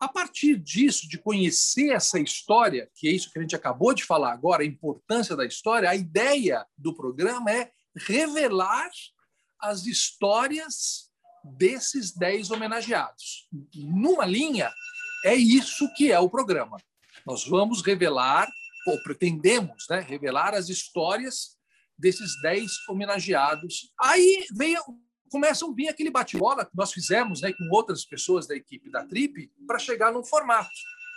[0.00, 4.04] A partir disso, de conhecer essa história, que é isso que a gente acabou de
[4.04, 8.90] falar agora, a importância da história, a ideia do programa é revelar
[9.60, 11.11] as histórias
[11.44, 13.48] desses dez homenageados.
[13.74, 14.70] Numa linha,
[15.24, 16.76] é isso que é o programa.
[17.26, 18.48] Nós vamos revelar
[18.86, 21.56] ou pretendemos né, revelar as histórias
[21.96, 23.92] desses dez homenageados.
[24.00, 24.80] Aí veio,
[25.30, 29.04] começa a vir aquele bate-bola que nós fizemos né, com outras pessoas da equipe da
[29.04, 30.70] Trip para chegar num formato.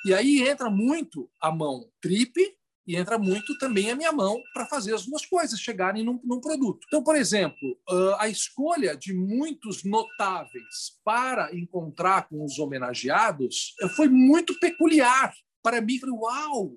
[0.05, 2.55] E aí entra muito a mão Trip
[2.87, 6.39] e entra muito também a minha mão para fazer as duas coisas chegarem num, num
[6.39, 6.85] produto.
[6.87, 7.77] Então, por exemplo,
[8.19, 15.33] a escolha de muitos notáveis para encontrar com os homenageados foi muito peculiar.
[15.63, 16.73] Para mim, falei, uau,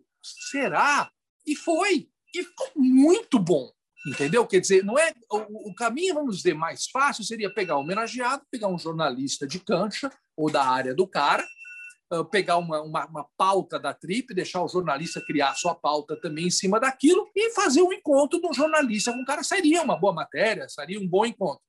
[0.51, 1.11] será?
[1.47, 2.09] E foi.
[2.35, 3.71] E ficou muito bom.
[4.07, 4.47] Entendeu?
[4.47, 8.45] Quer dizer, não é o, o, caminho, vamos dizer, mais fácil seria pegar o homenageado,
[8.51, 11.58] pegar um jornalista de cancha ou da área do cara, uh,
[12.31, 16.51] pegar uma, uma, uma, pauta da trip, deixar o jornalista criar sua pauta também em
[16.51, 19.43] cima daquilo e fazer um encontro de um jornalista com um cara.
[19.43, 21.63] Seria uma boa matéria, seria um bom encontro.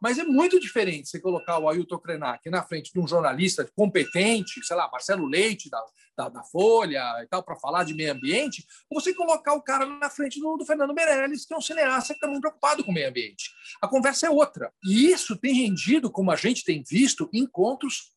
[0.00, 4.62] Mas é muito diferente você colocar o Ailton Krenak na frente de um jornalista competente,
[4.62, 5.82] sei lá, Marcelo Leite, da,
[6.16, 9.86] da, da Folha e tal, para falar de meio ambiente, ou você colocar o cara
[9.86, 12.90] na frente do, do Fernando Meirelles, que é um cineasta que está muito preocupado com
[12.90, 13.50] o meio ambiente.
[13.80, 14.70] A conversa é outra.
[14.84, 18.12] E isso tem rendido, como a gente tem visto, encontros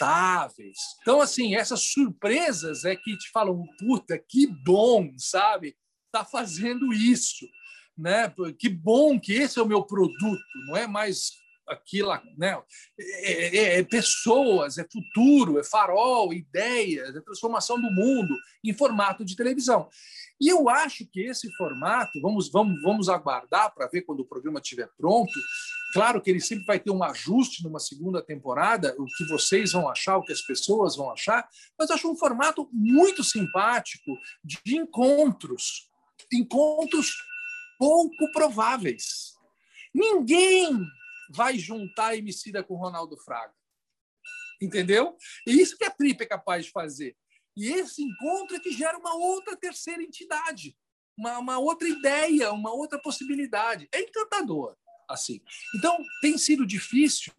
[0.00, 0.78] notáveis.
[1.02, 5.76] Então, assim, essas surpresas é que te falam, puta, que bom, sabe?
[6.12, 7.46] Tá fazendo isso
[7.96, 8.32] né?
[8.58, 11.32] Que bom que esse é o meu produto, não é mais
[11.66, 12.60] aquilo, né?
[12.98, 19.24] É, é, é, pessoas, é futuro, é farol, ideias, é transformação do mundo em formato
[19.24, 19.88] de televisão.
[20.40, 24.58] E eu acho que esse formato, vamos, vamos, vamos aguardar para ver quando o programa
[24.58, 25.32] estiver pronto.
[25.94, 29.88] Claro que ele sempre vai ter um ajuste numa segunda temporada, o que vocês vão
[29.88, 34.10] achar, o que as pessoas vão achar, mas acho um formato muito simpático
[34.42, 35.88] de encontros,
[36.32, 37.14] encontros
[37.78, 39.34] pouco prováveis.
[39.94, 40.84] Ninguém
[41.30, 43.54] vai juntar Emicida com Ronaldo Fraga.
[44.60, 45.16] Entendeu?
[45.46, 47.16] E isso que a Trip é capaz de fazer.
[47.56, 50.76] E esse encontro é que gera uma outra terceira entidade,
[51.16, 53.88] uma, uma outra ideia, uma outra possibilidade.
[53.92, 54.76] É encantador.
[55.08, 55.40] Assim.
[55.76, 57.32] Então, tem sido difícil,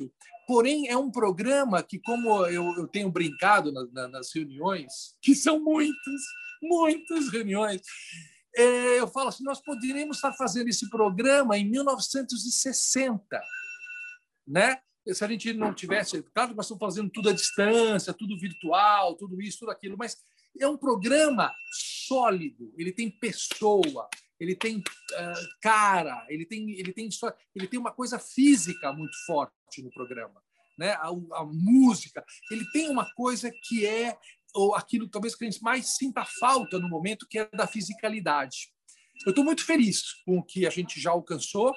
[0.48, 5.36] porém, é um programa que, como eu, eu tenho brincado na, na, nas reuniões, que
[5.36, 6.22] são muitas,
[6.62, 7.82] muitas reuniões,
[8.56, 13.42] é, eu falo assim, nós poderíamos estar fazendo esse programa em 1960,
[14.48, 14.80] né?
[15.14, 19.16] Se a gente não tivesse, claro que nós estamos fazendo tudo à distância, tudo virtual,
[19.16, 20.18] tudo isso, tudo aquilo, mas
[20.60, 21.54] é um programa
[22.08, 24.10] sólido, ele tem pessoa,
[24.40, 27.10] ele tem uh, cara, ele tem, ele tem
[27.56, 30.42] ele tem uma coisa física muito forte no programa,
[30.78, 30.92] né?
[30.94, 34.18] A, a música, ele tem uma coisa que é
[34.54, 38.74] ou aquilo talvez que a gente mais sinta falta no momento, que é da fisicalidade.
[39.26, 41.74] Eu estou muito feliz com o que a gente já alcançou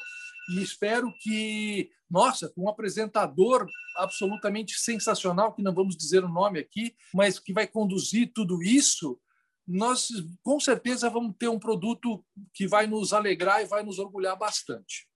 [0.50, 6.58] e espero que, nossa, com um apresentador absolutamente sensacional, que não vamos dizer o nome
[6.58, 9.20] aqui, mas que vai conduzir tudo isso,
[9.68, 10.08] nós
[10.42, 15.06] com certeza vamos ter um produto que vai nos alegrar e vai nos orgulhar bastante.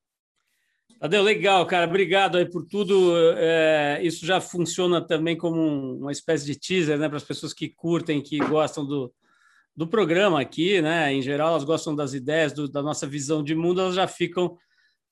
[1.00, 1.86] Tadeu, legal, cara.
[1.86, 3.12] Obrigado aí por tudo.
[3.36, 7.68] É, isso já funciona também como uma espécie de teaser né, para as pessoas que
[7.68, 9.12] curtem, que gostam do,
[9.74, 11.12] do programa aqui, né?
[11.12, 14.56] Em geral, elas gostam das ideias, do, da nossa visão de mundo, elas já ficam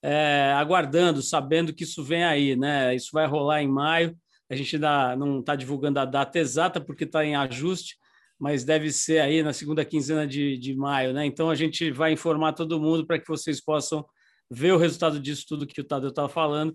[0.03, 2.95] é, aguardando, sabendo que isso vem aí, né?
[2.95, 4.17] Isso vai rolar em maio.
[4.49, 7.97] A gente ainda não está divulgando a data exata porque está em ajuste,
[8.41, 11.27] mas deve ser aí na segunda quinzena de, de maio, né?
[11.27, 14.03] Então a gente vai informar todo mundo para que vocês possam
[14.51, 16.75] ver o resultado disso tudo que o Tadeu estava falando,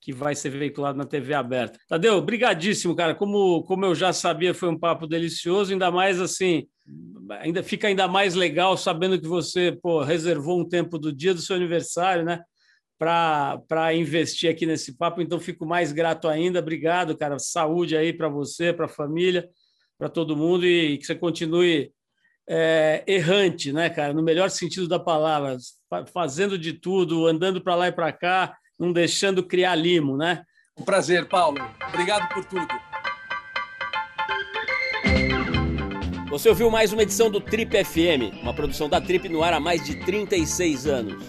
[0.00, 1.78] que vai ser veiculado na TV aberta.
[1.88, 3.14] Tadeu, brigadíssimo, cara.
[3.14, 6.66] Como, como eu já sabia, foi um papo delicioso, ainda mais assim,
[7.38, 11.40] ainda fica ainda mais legal sabendo que você pô, reservou um tempo do dia do
[11.40, 12.42] seu aniversário, né?
[12.98, 16.58] Para investir aqui nesse papo, então fico mais grato ainda.
[16.58, 17.38] Obrigado, cara.
[17.38, 19.48] Saúde aí para você, para a família,
[19.98, 21.92] para todo mundo e que você continue
[22.48, 24.12] é, errante, né, cara?
[24.12, 25.56] No melhor sentido da palavra,
[26.12, 30.44] fazendo de tudo, andando para lá e para cá, não deixando criar limo, né?
[30.76, 31.58] Um prazer, Paulo.
[31.88, 32.68] Obrigado por tudo.
[36.28, 39.60] Você ouviu mais uma edição do Trip FM, uma produção da Trip no ar há
[39.60, 41.22] mais de 36 anos.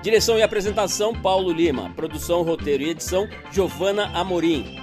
[0.00, 4.81] Direção e apresentação Paulo Lima, produção, roteiro e edição Giovana Amorim.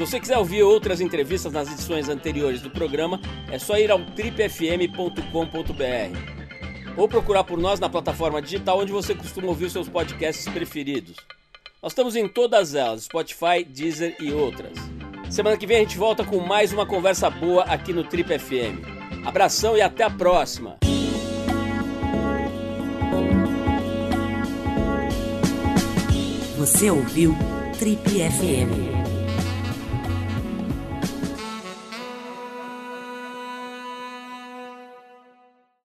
[0.00, 3.20] Se você quiser ouvir outras entrevistas nas edições anteriores do programa,
[3.52, 5.26] é só ir ao tripfm.com.br
[6.96, 11.16] ou procurar por nós na plataforma digital onde você costuma ouvir seus podcasts preferidos.
[11.82, 14.72] Nós estamos em todas elas, Spotify, Deezer e outras.
[15.28, 18.80] Semana que vem a gente volta com mais uma conversa boa aqui no Trip FM.
[19.26, 20.78] Abração e até a próxima!
[26.56, 27.36] Você ouviu
[27.78, 28.99] Trip FM.